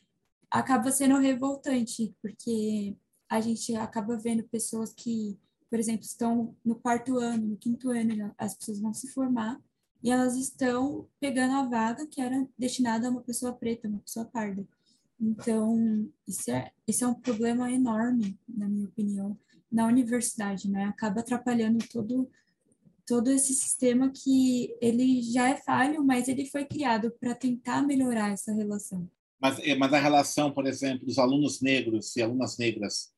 acaba 0.51 0.91
sendo 0.91 1.19
revoltante, 1.19 2.15
porque 2.23 2.97
a 3.29 3.41
gente 3.41 3.75
acaba 3.77 4.17
vendo 4.17 4.49
pessoas 4.49 4.93
que, 4.93 5.39
por 5.69 5.79
exemplo, 5.79 6.05
estão 6.05 6.57
no 6.65 6.75
quarto 6.77 7.19
ano, 7.19 7.49
no 7.49 7.57
quinto 7.57 7.91
ano, 7.91 8.35
as 8.39 8.55
pessoas 8.55 8.81
vão 8.81 8.93
se 8.95 9.09
formar 9.13 9.61
e 10.03 10.11
elas 10.11 10.37
estão 10.37 11.09
pegando 11.21 11.55
a 11.55 11.69
vaga 11.69 12.07
que 12.07 12.21
era 12.21 12.49
destinada 12.57 13.09
a 13.09 13.11
uma 13.11 13.21
pessoa 13.21 13.53
preta, 13.53 13.89
uma 13.89 13.99
pessoa 13.99 14.25
parda. 14.25 14.67
Então, 15.21 16.09
isso 16.27 16.51
é, 16.51 16.71
isso 16.87 17.05
é 17.05 17.09
um 17.09 17.15
problema 17.15 17.71
enorme, 17.71 18.39
na 18.49 18.69
minha 18.69 18.87
opinião, 18.87 19.37
na 19.71 19.87
universidade, 19.87 20.71
né? 20.71 20.85
Acaba 20.85 21.21
atrapalhando 21.21 21.85
todo, 21.93 22.31
todo 23.05 23.29
esse 23.31 23.53
sistema 23.53 24.11
que 24.11 24.77
ele 24.81 25.21
já 25.23 25.49
é 25.49 25.57
falho, 25.57 26.05
mas 26.05 26.29
ele 26.29 26.47
foi 26.47 26.65
criado 26.65 27.11
para 27.21 27.35
tentar 27.35 27.83
melhorar 27.83 28.31
essa 28.31 28.53
relação. 28.53 29.11
Mas, 29.41 29.59
é, 29.61 29.75
mas 29.75 29.93
a 29.93 29.99
relação, 29.99 30.53
por 30.53 30.67
exemplo, 30.67 31.07
dos 31.07 31.19
alunos 31.19 31.61
negros 31.61 32.15
e 32.17 32.23
alunas 32.23 32.59
negras 32.59 33.13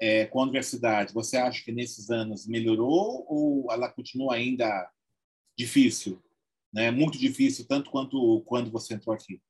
é, 0.00 0.26
com 0.26 0.40
a 0.40 0.42
universidade, 0.44 1.12
você 1.12 1.36
acha 1.36 1.64
que 1.64 1.72
nesses 1.72 2.10
anos 2.10 2.46
melhorou 2.46 3.26
ou 3.28 3.72
ela 3.72 3.88
continua 3.88 4.34
ainda 4.34 4.90
difícil, 5.56 6.22
né? 6.72 6.90
Muito 6.90 7.18
difícil, 7.18 7.66
tanto 7.66 7.90
quanto 7.90 8.42
quando 8.46 8.70
você 8.70 8.94
entrou 8.94 9.14
aqui. 9.14 9.40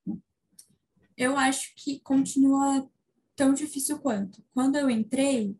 Eu 1.17 1.37
acho 1.37 1.73
que 1.75 1.99
continua 1.99 2.87
tão 3.35 3.53
difícil 3.53 3.99
quanto. 3.99 4.43
Quando 4.53 4.77
eu 4.77 4.89
entrei, 4.89 5.55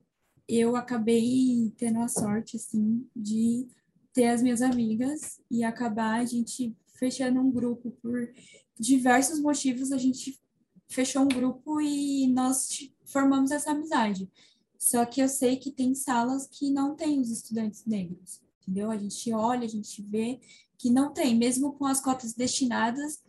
eu 0.47 0.75
acabei 0.75 1.73
tendo 1.77 1.99
a 1.99 2.07
sorte 2.07 2.57
assim 2.57 3.07
de 3.15 3.67
ter 4.13 4.27
as 4.27 4.41
minhas 4.41 4.61
amigas 4.61 5.41
e 5.49 5.63
acabar 5.63 6.21
a 6.21 6.25
gente 6.25 6.75
fechando 6.97 7.39
um 7.39 7.51
grupo 7.51 7.91
por 8.01 8.31
diversos 8.79 9.39
motivos. 9.39 9.91
A 9.91 9.97
gente 9.97 10.39
fechou 10.87 11.23
um 11.23 11.27
grupo 11.27 11.81
e 11.81 12.27
nós 12.27 12.89
formamos 13.05 13.51
essa 13.51 13.71
amizade. 13.71 14.29
Só 14.77 15.05
que 15.05 15.21
eu 15.21 15.27
sei 15.27 15.57
que 15.57 15.71
tem 15.71 15.95
salas 15.95 16.47
que 16.47 16.69
não 16.69 16.95
tem 16.95 17.19
os 17.19 17.29
estudantes 17.29 17.85
negros 17.85 18.45
entendeu? 18.65 18.89
A 18.89 18.97
gente 18.97 19.31
olha, 19.31 19.65
a 19.65 19.69
gente 19.69 20.01
vê 20.01 20.39
que 20.77 20.89
não 20.89 21.13
tem, 21.13 21.35
mesmo 21.35 21.73
com 21.73 21.85
as 21.85 22.01
cotas 22.01 22.33
destinadas, 22.33 23.23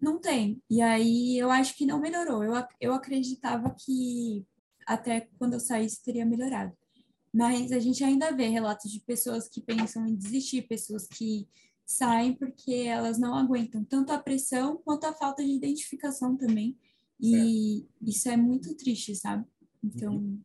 não 0.00 0.20
tem. 0.20 0.60
E 0.68 0.82
aí 0.82 1.38
eu 1.38 1.50
acho 1.50 1.74
que 1.76 1.86
não 1.86 2.00
melhorou. 2.00 2.42
Eu, 2.42 2.52
eu 2.80 2.92
acreditava 2.92 3.74
que 3.78 4.44
até 4.86 5.28
quando 5.38 5.54
eu 5.54 5.60
saísse 5.60 6.02
teria 6.02 6.26
melhorado. 6.26 6.76
Mas 7.32 7.72
a 7.72 7.78
gente 7.78 8.02
ainda 8.02 8.34
vê 8.34 8.48
relatos 8.48 8.90
de 8.90 9.00
pessoas 9.00 9.48
que 9.48 9.60
pensam 9.60 10.06
em 10.06 10.14
desistir, 10.14 10.62
pessoas 10.62 11.06
que 11.06 11.48
saem 11.86 12.34
porque 12.34 12.72
elas 12.72 13.18
não 13.18 13.34
aguentam 13.34 13.84
tanto 13.84 14.12
a 14.12 14.18
pressão 14.18 14.76
quanto 14.84 15.04
a 15.04 15.14
falta 15.14 15.42
de 15.44 15.52
identificação 15.52 16.36
também. 16.36 16.76
E 17.18 17.86
é. 18.02 18.10
isso 18.10 18.28
é 18.28 18.36
muito 18.36 18.74
triste, 18.76 19.14
sabe? 19.14 19.46
Então, 19.82 20.16
uhum 20.16 20.40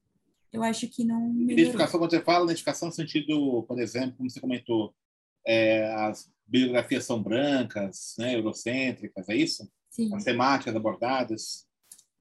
eu 0.52 0.64
acho 0.64 0.88
que 0.88 1.04
não 1.04 1.30
melhorou. 1.30 1.54
Identificação, 1.54 2.00
quando 2.00 2.12
você 2.12 2.22
fala 2.22 2.46
identificação 2.46 2.90
no 2.90 2.94
sentido, 2.94 3.64
por 3.64 3.80
exemplo, 3.80 4.18
como 4.18 4.30
você 4.30 4.40
comentou, 4.40 4.94
é, 5.48 5.86
as 5.94 6.30
biografias 6.46 7.06
são 7.06 7.22
brancas, 7.22 8.16
né, 8.20 8.36
eurocêntricas, 8.36 9.30
é 9.30 9.36
isso? 9.36 9.70
Sim. 9.90 10.14
As 10.14 10.24
temáticas 10.24 10.76
abordadas. 10.76 11.66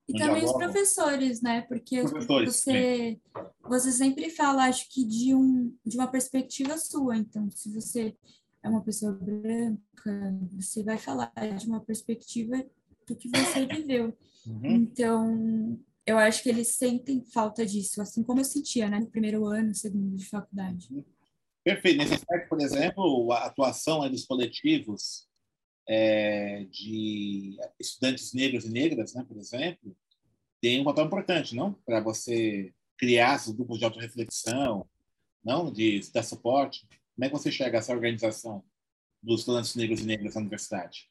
E 0.08 0.12
também 0.12 0.44
os 0.44 0.52
professores, 0.52 1.40
né? 1.40 1.62
Porque 1.62 2.02
professores, 2.02 2.56
você, 2.56 3.20
você 3.62 3.92
sempre 3.92 4.30
fala, 4.30 4.64
acho 4.64 4.88
que 4.90 5.04
de, 5.04 5.34
um, 5.34 5.72
de 5.84 5.96
uma 5.96 6.08
perspectiva 6.08 6.76
sua. 6.78 7.16
Então, 7.16 7.48
se 7.50 7.72
você 7.72 8.16
é 8.62 8.68
uma 8.68 8.82
pessoa 8.82 9.12
branca, 9.12 10.34
você 10.52 10.82
vai 10.82 10.98
falar 10.98 11.32
de 11.58 11.66
uma 11.66 11.80
perspectiva 11.80 12.64
do 13.06 13.16
que 13.16 13.28
você 13.28 13.66
viveu. 13.66 14.16
Uhum. 14.46 14.66
Então, 14.66 15.80
eu 16.06 16.18
acho 16.18 16.42
que 16.42 16.48
eles 16.48 16.68
sentem 16.68 17.24
falta 17.24 17.64
disso, 17.64 18.00
assim 18.00 18.22
como 18.22 18.40
eu 18.40 18.44
sentia, 18.44 18.88
né, 18.88 18.98
no 19.00 19.10
primeiro 19.10 19.46
ano, 19.46 19.74
segundo 19.74 20.16
de 20.16 20.26
faculdade. 20.26 20.88
Perfeito. 21.62 21.98
Nesse 21.98 22.14
aspecto, 22.14 22.48
por 22.48 22.60
exemplo, 22.60 23.32
a 23.32 23.46
atuação 23.46 24.08
dos 24.10 24.24
coletivos 24.24 25.28
é, 25.86 26.64
de 26.70 27.58
estudantes 27.78 28.32
negros 28.32 28.64
e 28.64 28.70
negras, 28.70 29.14
né, 29.14 29.24
por 29.26 29.36
exemplo, 29.36 29.96
tem 30.60 30.80
um 30.80 30.84
papel 30.84 31.06
importante, 31.06 31.54
não? 31.54 31.72
Para 31.86 32.00
você 32.00 32.72
criar 32.96 33.36
esses 33.36 33.52
grupos 33.52 33.78
de 33.78 33.84
autorreflexão, 33.84 34.86
não? 35.44 35.72
De 35.72 36.00
dar 36.12 36.22
suporte. 36.22 36.86
Como 37.14 37.24
é 37.24 37.28
que 37.28 37.36
você 37.36 37.50
chega 37.50 37.78
a 37.78 37.80
essa 37.80 37.92
organização 37.92 38.64
dos 39.22 39.40
estudantes 39.40 39.74
negros 39.74 40.00
e 40.00 40.06
negras 40.06 40.34
na 40.34 40.40
universidade? 40.40 41.10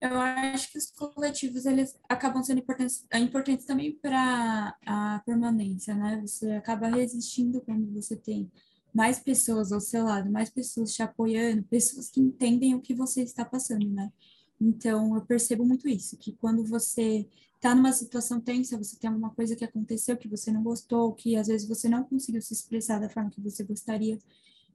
Eu 0.00 0.20
acho 0.20 0.70
que 0.70 0.78
os 0.78 0.90
coletivos 0.90 1.64
eles 1.64 1.98
acabam 2.08 2.42
sendo 2.42 2.58
importantes, 2.58 3.06
importantes 3.14 3.64
também 3.64 3.92
para 3.92 4.76
a 4.84 5.22
permanência, 5.24 5.94
né? 5.94 6.20
Você 6.20 6.52
acaba 6.52 6.88
resistindo 6.88 7.62
quando 7.62 7.90
você 7.94 8.14
tem 8.14 8.50
mais 8.92 9.18
pessoas 9.18 9.72
ao 9.72 9.80
seu 9.80 10.04
lado, 10.04 10.30
mais 10.30 10.50
pessoas 10.50 10.94
te 10.94 11.02
apoiando, 11.02 11.62
pessoas 11.64 12.10
que 12.10 12.20
entendem 12.20 12.74
o 12.74 12.80
que 12.80 12.94
você 12.94 13.22
está 13.22 13.44
passando, 13.44 13.88
né? 13.88 14.12
Então, 14.60 15.14
eu 15.14 15.22
percebo 15.24 15.64
muito 15.64 15.88
isso, 15.88 16.16
que 16.16 16.32
quando 16.32 16.64
você 16.64 17.26
está 17.54 17.74
numa 17.74 17.92
situação 17.92 18.40
tensa, 18.40 18.78
você 18.78 18.96
tem 18.96 19.08
alguma 19.08 19.30
coisa 19.30 19.56
que 19.56 19.64
aconteceu 19.64 20.16
que 20.16 20.28
você 20.28 20.50
não 20.52 20.62
gostou, 20.62 21.12
que 21.14 21.36
às 21.36 21.46
vezes 21.48 21.66
você 21.66 21.88
não 21.88 22.04
conseguiu 22.04 22.40
se 22.40 22.52
expressar 22.52 22.98
da 22.98 23.08
forma 23.08 23.30
que 23.30 23.40
você 23.40 23.64
gostaria. 23.64 24.18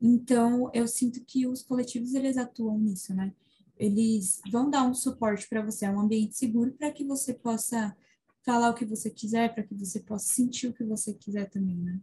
Então, 0.01 0.71
eu 0.73 0.87
sinto 0.87 1.23
que 1.23 1.45
os 1.45 1.61
coletivos, 1.61 2.15
eles 2.15 2.37
atuam 2.37 2.77
nisso, 2.79 3.13
né? 3.13 3.33
Eles 3.77 4.41
vão 4.51 4.69
dar 4.69 4.83
um 4.83 4.93
suporte 4.93 5.47
para 5.47 5.61
você, 5.61 5.85
é 5.85 5.89
um 5.91 5.99
ambiente 5.99 6.37
seguro 6.37 6.71
para 6.71 6.91
que 6.91 7.03
você 7.03 7.33
possa 7.33 7.95
falar 8.43 8.71
o 8.71 8.73
que 8.73 8.85
você 8.85 9.09
quiser, 9.11 9.53
para 9.53 9.63
que 9.63 9.75
você 9.75 9.99
possa 9.99 10.33
sentir 10.33 10.67
o 10.67 10.73
que 10.73 10.83
você 10.83 11.13
quiser 11.13 11.49
também, 11.49 11.77
né? 11.77 11.99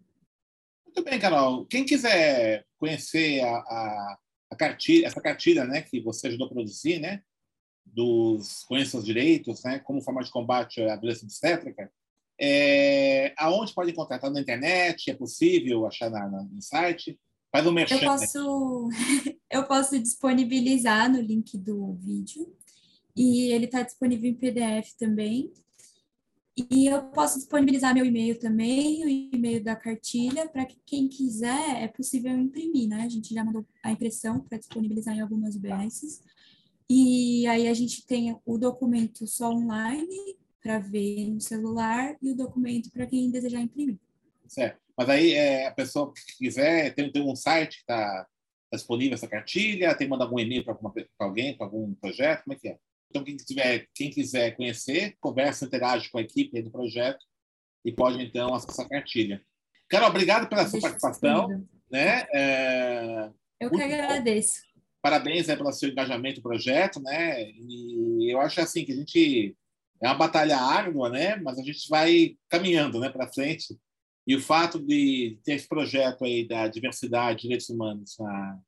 Muito 0.84 1.02
bem, 1.02 1.18
Carol. 1.18 1.66
Quem 1.66 1.84
quiser 1.84 2.64
conhecer 2.78 3.40
a, 3.40 3.56
a, 3.56 4.18
a 4.50 4.56
cartilha, 4.56 5.06
essa 5.06 5.20
cartilha 5.20 5.64
né, 5.64 5.82
que 5.82 6.00
você 6.00 6.28
ajudou 6.28 6.46
a 6.46 6.50
produzir, 6.50 7.00
né, 7.00 7.22
dos 7.84 8.64
Conheça 8.64 8.98
os 8.98 9.04
Direitos, 9.04 9.62
né, 9.64 9.80
como 9.80 10.02
forma 10.02 10.22
de 10.22 10.30
combate 10.30 10.80
à 10.82 10.96
violência 10.96 11.24
obstétrica, 11.24 11.90
é, 12.40 13.34
aonde 13.36 13.74
pode 13.74 13.90
encontrar? 13.90 14.16
Está 14.16 14.30
na 14.30 14.40
internet? 14.40 15.10
É 15.10 15.14
possível 15.14 15.86
achar 15.86 16.08
na, 16.08 16.28
na, 16.28 16.42
no 16.44 16.62
site? 16.62 17.18
Faz 17.50 17.66
um 17.66 17.72
merchan. 17.72 17.96
Eu 17.96 18.04
posso, 18.04 18.88
eu 19.50 19.64
posso 19.66 19.98
disponibilizar 19.98 21.10
no 21.10 21.20
link 21.20 21.56
do 21.56 21.94
vídeo 21.94 22.54
e 23.16 23.52
ele 23.52 23.64
está 23.64 23.82
disponível 23.82 24.30
em 24.30 24.34
PDF 24.34 24.92
também. 24.98 25.52
E 26.70 26.86
eu 26.86 27.04
posso 27.10 27.38
disponibilizar 27.38 27.94
meu 27.94 28.04
e-mail 28.04 28.36
também, 28.38 29.04
o 29.04 29.08
e-mail 29.08 29.62
da 29.62 29.76
cartilha, 29.76 30.48
para 30.48 30.66
que 30.66 30.76
quem 30.84 31.08
quiser, 31.08 31.82
é 31.82 31.86
possível 31.86 32.36
imprimir, 32.36 32.88
né? 32.88 33.02
A 33.02 33.08
gente 33.08 33.32
já 33.32 33.44
mandou 33.44 33.64
a 33.82 33.92
impressão 33.92 34.40
para 34.40 34.58
disponibilizar 34.58 35.16
em 35.16 35.20
algumas 35.20 35.56
BSs. 35.56 36.20
E 36.90 37.46
aí 37.46 37.68
a 37.68 37.74
gente 37.74 38.04
tem 38.04 38.36
o 38.44 38.58
documento 38.58 39.24
só 39.26 39.50
online 39.50 40.36
para 40.60 40.80
ver 40.80 41.28
no 41.28 41.40
celular 41.40 42.16
e 42.20 42.32
o 42.32 42.36
documento 42.36 42.90
para 42.90 43.06
quem 43.06 43.30
desejar 43.30 43.60
imprimir. 43.60 43.98
Certo. 44.48 44.87
Mas 44.98 45.08
aí 45.08 45.32
é, 45.32 45.68
a 45.68 45.70
pessoa 45.72 46.12
que 46.12 46.38
quiser, 46.38 46.92
tem, 46.92 47.12
tem 47.12 47.22
um 47.22 47.36
site 47.36 47.76
que 47.76 47.82
está 47.82 48.26
tá 48.68 48.76
disponível 48.76 49.14
essa 49.14 49.28
cartilha, 49.28 49.94
tem 49.94 50.08
que 50.08 50.10
mandar 50.10 50.24
algum 50.24 50.40
e-mail 50.40 50.64
para 50.64 50.76
alguém, 51.20 51.56
para 51.56 51.66
algum 51.66 51.94
projeto, 51.94 52.42
como 52.42 52.56
é 52.56 52.58
que 52.58 52.68
é? 52.68 52.78
Então, 53.08 53.22
quem, 53.22 53.36
tiver, 53.36 53.86
quem 53.94 54.10
quiser 54.10 54.56
conhecer, 54.56 55.16
conversa, 55.20 55.64
interage 55.64 56.10
com 56.10 56.18
a 56.18 56.22
equipe 56.22 56.60
do 56.60 56.70
projeto 56.70 57.24
e 57.84 57.92
pode, 57.92 58.20
então, 58.20 58.52
acessar 58.52 58.86
a 58.86 58.88
cartilha. 58.88 59.40
Carol, 59.88 60.10
obrigado 60.10 60.48
pela 60.48 60.66
sua 60.66 60.80
participação. 60.80 61.64
Né? 61.90 62.26
É, 62.34 63.30
eu 63.60 63.70
que 63.70 63.80
agradeço. 63.80 64.60
Bom. 64.74 64.82
Parabéns 65.00 65.48
aí 65.48 65.56
pelo 65.56 65.72
seu 65.72 65.88
engajamento 65.88 66.38
no 66.38 66.42
projeto, 66.42 67.00
né? 67.00 67.48
E 67.50 68.30
eu 68.30 68.40
acho 68.40 68.60
assim 68.60 68.84
que 68.84 68.92
a 68.92 68.96
gente 68.96 69.56
é 70.02 70.06
uma 70.08 70.14
batalha 70.14 70.58
árdua, 70.58 71.08
né? 71.08 71.36
Mas 71.36 71.58
a 71.58 71.62
gente 71.62 71.88
vai 71.88 72.36
caminhando, 72.48 72.98
né, 73.00 73.08
para 73.08 73.32
frente. 73.32 73.78
E 74.28 74.36
o 74.36 74.42
fato 74.42 74.78
de 74.78 75.38
ter 75.42 75.54
esse 75.54 75.66
projeto 75.66 76.22
aí 76.22 76.46
da 76.46 76.68
diversidade 76.68 77.36
de 77.36 77.42
direitos 77.44 77.70
humanos 77.70 78.14
na, 78.18 78.60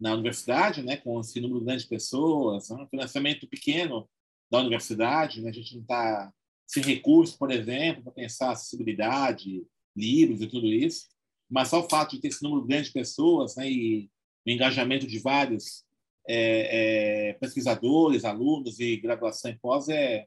na 0.00 0.14
universidade, 0.14 0.82
né, 0.82 0.96
com 0.96 1.20
esse 1.20 1.38
número 1.42 1.62
grande 1.62 1.82
de 1.82 1.90
pessoas, 1.90 2.70
né, 2.70 2.82
um 2.82 2.88
financiamento 2.88 3.46
pequeno 3.46 4.08
da 4.50 4.60
universidade, 4.60 5.42
né, 5.42 5.50
a 5.50 5.52
gente 5.52 5.74
não 5.74 5.82
está 5.82 6.32
sem 6.66 6.82
recursos, 6.82 7.36
por 7.36 7.50
exemplo, 7.50 8.02
para 8.02 8.12
pensar 8.12 8.52
acessibilidade, 8.52 9.62
livros 9.94 10.40
e 10.40 10.46
tudo 10.46 10.66
isso, 10.66 11.06
mas 11.50 11.68
só 11.68 11.84
o 11.84 11.88
fato 11.90 12.16
de 12.16 12.22
ter 12.22 12.28
esse 12.28 12.42
número 12.42 12.64
grande 12.64 12.86
de 12.86 12.94
pessoas 12.94 13.56
né, 13.56 13.70
e 13.70 14.10
o 14.46 14.50
engajamento 14.50 15.06
de 15.06 15.18
vários 15.18 15.84
é, 16.26 17.28
é, 17.28 17.32
pesquisadores, 17.34 18.24
alunos 18.24 18.80
e 18.80 18.96
graduação 18.96 19.50
em 19.50 19.58
pós 19.58 19.90
é 19.90 20.26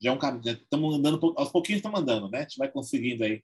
já 0.00 0.10
é 0.10 0.12
um 0.14 0.18
caminho. 0.18 0.52
Estamos 0.52 0.94
andando 0.94 1.34
aos 1.36 1.50
pouquinhos, 1.50 1.80
estamos 1.80 2.00
andando, 2.00 2.30
né? 2.30 2.38
A 2.38 2.42
gente 2.42 2.56
vai 2.56 2.70
conseguindo 2.70 3.24
aí. 3.24 3.42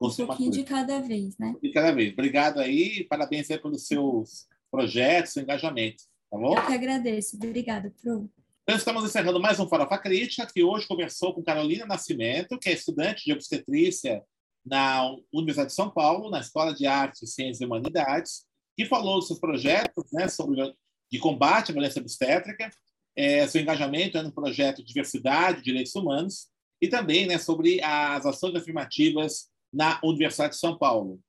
Um 0.00 0.10
pouquinho 0.26 0.50
de 0.50 0.64
cada 0.64 1.00
vez, 1.00 1.38
né? 1.38 1.54
De 1.62 1.72
cada 1.72 1.92
vez. 1.92 2.12
Obrigado 2.12 2.60
aí, 2.60 3.04
parabéns 3.04 3.50
aí 3.50 3.58
pelos 3.58 3.86
seus 3.86 4.46
projetos, 4.70 5.32
seu 5.32 5.42
engajamento, 5.42 6.02
tá 6.30 6.36
bom? 6.36 6.56
Eu 6.56 6.66
que 6.66 6.72
agradeço. 6.72 7.36
Obrigada, 7.36 7.94
Pro. 8.02 8.28
Então, 8.62 8.76
estamos 8.76 9.04
encerrando 9.04 9.38
mais 9.38 9.60
um 9.60 9.68
Farofa 9.68 9.98
Crítica, 9.98 10.46
que 10.46 10.64
hoje 10.64 10.88
conversou 10.88 11.34
com 11.34 11.42
Carolina 11.42 11.86
Nascimento, 11.86 12.58
que 12.58 12.70
é 12.70 12.72
estudante 12.72 13.24
de 13.24 13.32
obstetrícia 13.32 14.22
na 14.64 15.14
Universidade 15.32 15.68
de 15.68 15.74
São 15.74 15.90
Paulo, 15.90 16.30
na 16.30 16.40
Escola 16.40 16.74
de 16.74 16.86
Artes, 16.86 17.34
Ciências 17.34 17.60
e 17.60 17.66
Humanidades, 17.66 18.46
que 18.76 18.86
falou 18.86 19.18
dos 19.18 19.26
seus 19.26 19.38
projetos 19.38 20.04
né, 20.12 20.28
sobre 20.28 20.74
de 21.12 21.18
combate 21.18 21.70
à 21.70 21.72
violência 21.72 22.00
obstétrica, 22.00 22.70
é, 23.14 23.46
seu 23.46 23.60
engajamento 23.60 24.20
no 24.22 24.32
projeto 24.32 24.82
Diversidade 24.82 25.60
e 25.60 25.62
Direitos 25.62 25.94
Humanos, 25.94 26.48
e 26.80 26.88
também 26.88 27.26
né, 27.26 27.38
sobre 27.38 27.82
as 27.82 28.26
ações 28.26 28.54
afirmativas 28.56 29.48
na 29.74 30.00
Universidade 30.02 30.54
de 30.54 30.60
São 30.60 30.78
Paulo. 30.78 31.20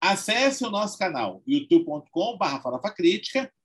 Acesse 0.00 0.64
o 0.64 0.70
nosso 0.70 0.98
canal 0.98 1.42
youtube.com.br 1.46 2.08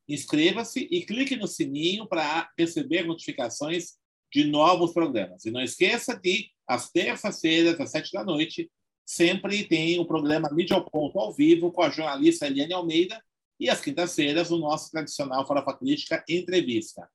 inscreva-se 0.08 0.88
e 0.92 1.06
clique 1.06 1.36
no 1.36 1.48
sininho 1.48 2.08
para 2.08 2.50
receber 2.58 3.06
notificações 3.06 3.98
de 4.32 4.46
novos 4.46 4.94
programas. 4.94 5.46
E 5.46 5.52
não 5.52 5.62
esqueça 5.62 6.16
de, 6.16 6.50
às 6.68 6.92
terças-feiras, 6.92 7.80
às 7.80 7.92
sete 7.92 8.12
da 8.12 8.24
noite, 8.24 8.70
sempre 9.06 9.66
tem 9.66 10.00
o 10.00 10.06
programa 10.06 10.50
Mídia 10.52 10.76
ao 10.76 10.86
Ponto 10.86 11.20
ao 11.20 11.34
vivo 11.34 11.72
com 11.72 11.82
a 11.82 11.90
jornalista 11.90 12.46
Eliane 12.46 12.74
Almeida 12.74 13.22
e 13.60 13.70
às 13.70 13.82
quintas-feiras 13.82 14.52
o 14.52 14.58
nosso 14.58 14.92
tradicional 14.92 15.46
Farofa 15.48 15.74
Crítica 15.74 16.24
Entrevista. 16.30 17.10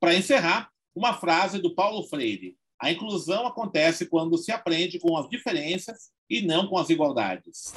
Para 0.00 0.14
encerrar, 0.14 0.70
uma 0.94 1.14
frase 1.14 1.58
do 1.58 1.74
Paulo 1.74 2.06
Freire. 2.08 2.56
A 2.80 2.90
inclusão 2.90 3.46
acontece 3.46 4.06
quando 4.06 4.36
se 4.36 4.50
aprende 4.50 4.98
com 4.98 5.16
as 5.16 5.28
diferenças 5.28 6.10
e 6.32 6.40
não 6.40 6.66
com 6.66 6.78
as 6.78 6.88
igualdades. 6.88 7.74